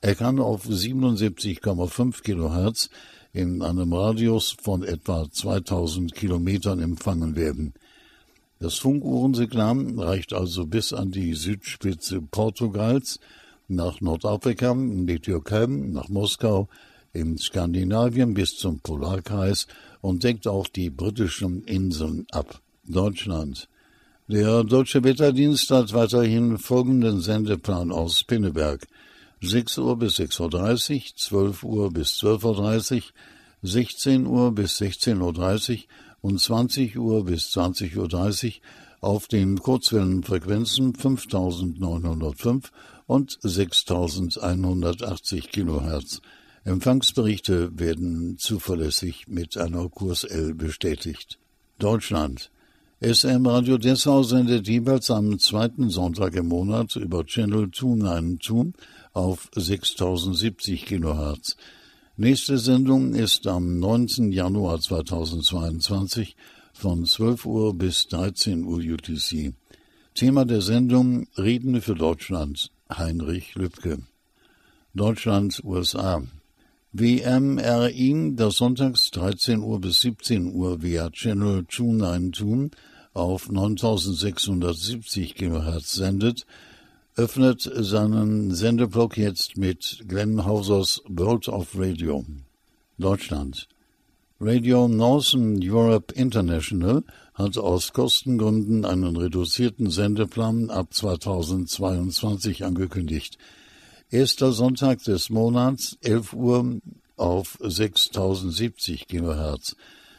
Er 0.00 0.16
kann 0.16 0.40
auf 0.40 0.66
77,5 0.66 2.24
Kilohertz 2.24 2.90
in 3.32 3.62
einem 3.62 3.92
Radius 3.92 4.56
von 4.60 4.82
etwa 4.82 5.30
2000 5.30 6.12
Kilometern 6.12 6.80
empfangen 6.80 7.36
werden. 7.36 7.72
Das 8.58 8.78
Funkuhrensignal 8.78 9.94
reicht 9.96 10.32
also 10.32 10.66
bis 10.66 10.92
an 10.92 11.12
die 11.12 11.34
Südspitze 11.34 12.20
Portugals 12.20 13.20
nach 13.68 14.00
Nordafrika, 14.00 14.72
in 14.72 15.06
die 15.06 15.20
Türkei, 15.20 15.66
nach 15.66 16.08
Moskau, 16.08 16.68
in 17.12 17.38
Skandinavien 17.38 18.34
bis 18.34 18.56
zum 18.56 18.80
Polarkreis 18.80 19.66
und 20.00 20.22
deckt 20.22 20.46
auch 20.46 20.68
die 20.68 20.90
britischen 20.90 21.64
Inseln 21.64 22.26
ab. 22.30 22.60
Deutschland. 22.84 23.68
Der 24.28 24.64
Deutsche 24.64 25.02
Wetterdienst 25.02 25.70
hat 25.70 25.92
weiterhin 25.92 26.58
folgenden 26.58 27.20
Sendeplan 27.20 27.92
aus 27.92 28.24
Pinneberg. 28.24 28.86
6 29.40 29.78
Uhr 29.78 29.98
bis 29.98 30.18
6.30 30.18 30.94
Uhr, 30.94 31.16
12 31.16 31.64
Uhr 31.64 31.92
bis 31.92 32.08
12.30 32.22 32.94
Uhr, 32.94 33.02
16 33.62 34.26
Uhr 34.26 34.52
bis 34.52 34.80
16.30 34.80 35.76
Uhr 35.76 35.84
und 36.22 36.40
20 36.40 36.98
Uhr 36.98 37.24
bis 37.24 37.50
20.30 37.56 38.46
Uhr 38.46 38.52
auf 39.00 39.28
den 39.28 39.60
Kurzwellenfrequenzen 39.60 40.94
5905 40.94 42.72
und 43.06 43.38
6180 43.42 45.50
Kilohertz. 45.50 46.20
Empfangsberichte 46.64 47.78
werden 47.78 48.38
zuverlässig 48.38 49.28
mit 49.28 49.56
einer 49.56 49.88
Kurs 49.88 50.24
L 50.24 50.54
bestätigt. 50.54 51.38
Deutschland. 51.78 52.50
SM 53.00 53.46
Radio 53.46 53.78
Dessau 53.78 54.22
sendet 54.22 54.66
jeweils 54.66 55.10
am 55.10 55.38
zweiten 55.38 55.90
Sonntag 55.90 56.34
im 56.34 56.48
Monat 56.48 56.96
über 56.96 57.24
Channel 57.24 57.70
292 57.70 58.74
auf 59.12 59.48
6070 59.54 60.86
Kilohertz. 60.86 61.56
Nächste 62.16 62.58
Sendung 62.58 63.14
ist 63.14 63.46
am 63.46 63.78
19. 63.78 64.32
Januar 64.32 64.80
2022 64.80 66.34
von 66.72 67.04
12 67.04 67.44
Uhr 67.44 67.74
bis 67.74 68.08
13 68.08 68.64
Uhr 68.64 68.78
UTC. 68.78 69.52
Thema 70.14 70.46
der 70.46 70.62
Sendung 70.62 71.28
Reden 71.36 71.82
für 71.82 71.94
Deutschland 71.94 72.70
Heinrich 72.90 73.54
Lübke. 73.54 73.98
Deutschland, 74.94 75.62
USA. 75.64 76.22
WMRI, 76.92 78.32
das 78.36 78.56
sonntags 78.56 79.10
13 79.10 79.60
Uhr 79.60 79.80
bis 79.80 80.00
17 80.00 80.54
Uhr 80.54 80.82
via 80.82 81.10
Channel 81.10 81.66
292 81.68 82.70
auf 83.12 83.50
9670 83.50 85.34
kHz 85.34 85.92
sendet, 85.92 86.46
öffnet 87.16 87.70
seinen 87.74 88.54
Sendeblock 88.54 89.16
jetzt 89.16 89.56
mit 89.56 90.04
Glenn 90.06 90.44
Hausers 90.44 91.02
World 91.08 91.48
of 91.48 91.70
Radio. 91.74 92.24
Deutschland. 92.98 93.68
Radio 94.40 94.86
Northern 94.86 95.58
Europe 95.62 96.14
International 96.14 97.02
hat 97.36 97.58
aus 97.58 97.92
Kostengründen 97.92 98.86
einen 98.86 99.16
reduzierten 99.16 99.90
Sendeplan 99.90 100.70
ab 100.70 100.92
2022 100.92 102.64
angekündigt. 102.64 103.36
Erster 104.10 104.52
Sonntag 104.52 105.04
des 105.04 105.28
Monats, 105.28 105.98
11 106.00 106.32
Uhr 106.32 106.80
auf 107.16 107.58
6070 107.60 109.06
kHz. 109.06 109.76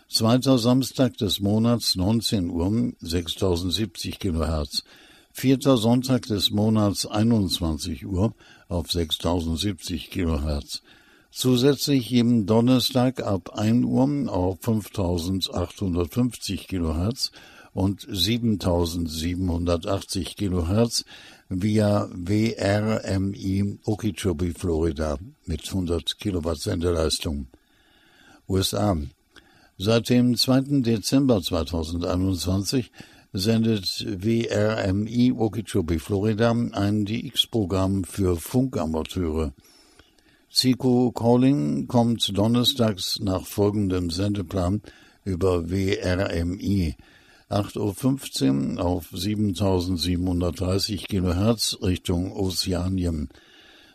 Zweiter 0.08 0.60
Samstag 0.60 1.18
des 1.18 1.40
Monats, 1.40 1.96
19 1.96 2.52
Uhr, 2.52 2.94
6070 3.00 4.20
kHz. 4.20 4.84
Vierter 5.32 5.78
Sonntag 5.78 6.28
des 6.28 6.52
Monats, 6.52 7.08
21 7.08 8.06
Uhr 8.06 8.34
auf 8.68 8.92
6070 8.92 10.12
kHz. 10.12 10.84
Zusätzlich 11.32 12.10
jeden 12.10 12.46
Donnerstag 12.46 13.22
ab 13.22 13.58
1 13.58 13.86
Uhr 13.86 14.34
auf 14.34 14.60
5850 14.62 16.68
kHz 16.68 17.32
und 17.74 18.06
7780 18.10 20.36
kHz 20.36 21.06
via 21.50 22.10
WRMI 22.12 23.80
Okeechobee, 23.86 24.54
Florida 24.58 25.18
mit 25.46 25.68
100 25.68 26.18
Kilowatt 26.18 26.60
Sendeleistung. 26.60 27.48
USA. 28.50 28.98
Seit 29.78 30.10
dem 30.10 30.36
2. 30.36 30.82
Dezember 30.82 31.42
2021 31.42 32.92
sendet 33.32 34.06
WRMI 34.08 35.34
Okeechobee, 35.34 36.00
Florida 36.00 36.56
ein 36.72 37.06
DX-Programm 37.06 38.06
für 38.06 38.38
Funkamateure. 38.38 39.54
Zico 40.58 41.12
Calling 41.12 41.88
kommt 41.88 42.36
donnerstags 42.36 43.20
nach 43.20 43.46
folgendem 43.46 44.10
Sendeplan 44.10 44.82
über 45.24 45.70
WRMI 45.70 46.96
8.15 47.52 48.78
Uhr 48.78 48.84
auf 48.84 49.10
7730 49.14 51.08
kHz 51.08 51.78
Richtung 51.84 52.32
Ozeanien, 52.32 53.30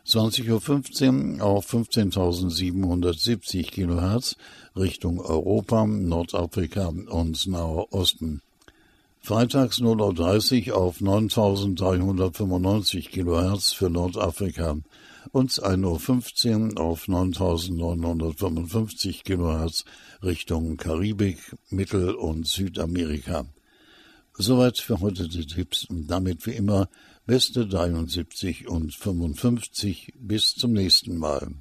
20.15 0.06 1.40
Uhr 1.40 1.44
auf 1.44 1.68
15.770 1.68 3.72
kHz 3.72 4.36
Richtung 4.76 5.18
Europa, 5.18 5.84
Nordafrika 5.84 6.86
und 6.86 7.44
Nahe 7.48 7.92
Osten. 7.92 8.40
Freitags 9.20 9.80
0.30 9.80 10.70
Uhr 10.70 10.76
auf 10.76 11.00
9.395 11.00 13.10
kHz 13.10 13.72
für 13.72 13.90
Nordafrika 13.90 14.76
und 15.30 15.52
1.15 15.52 16.76
Uhr 16.76 16.80
auf 16.80 17.06
9.955 17.06 19.22
kHz 19.22 19.84
Richtung 20.22 20.76
Karibik, 20.76 21.38
Mittel- 21.70 22.14
und 22.14 22.46
Südamerika. 22.46 23.46
Soweit 24.34 24.78
für 24.78 25.00
heute 25.00 25.28
die 25.28 25.46
Tipps 25.46 25.84
und 25.84 26.08
damit 26.08 26.46
wie 26.46 26.52
immer 26.52 26.88
beste 27.26 27.66
73 27.66 28.68
und 28.68 28.94
55 28.94 30.14
bis 30.18 30.54
zum 30.54 30.72
nächsten 30.72 31.16
Mal. 31.16 31.52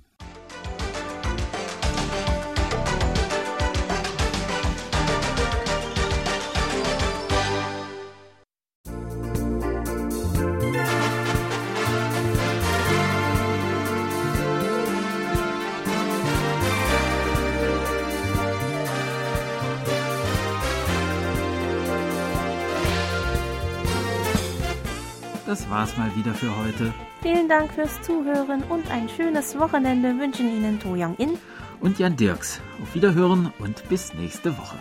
Mal 26.11 26.15
wieder 26.15 26.33
für 26.33 26.55
heute. 26.57 26.93
Vielen 27.21 27.47
Dank 27.47 27.71
fürs 27.73 28.01
Zuhören 28.01 28.63
und 28.69 28.89
ein 28.91 29.09
schönes 29.09 29.57
Wochenende 29.57 30.17
wünschen 30.17 30.49
Ihnen 30.49 30.79
To 30.79 30.93
Young 30.95 31.15
In 31.17 31.37
und 31.79 31.99
Jan 31.99 32.15
Dirks. 32.15 32.61
Auf 32.81 32.93
Wiederhören 32.95 33.51
und 33.59 33.87
bis 33.89 34.13
nächste 34.13 34.57
Woche. 34.57 34.77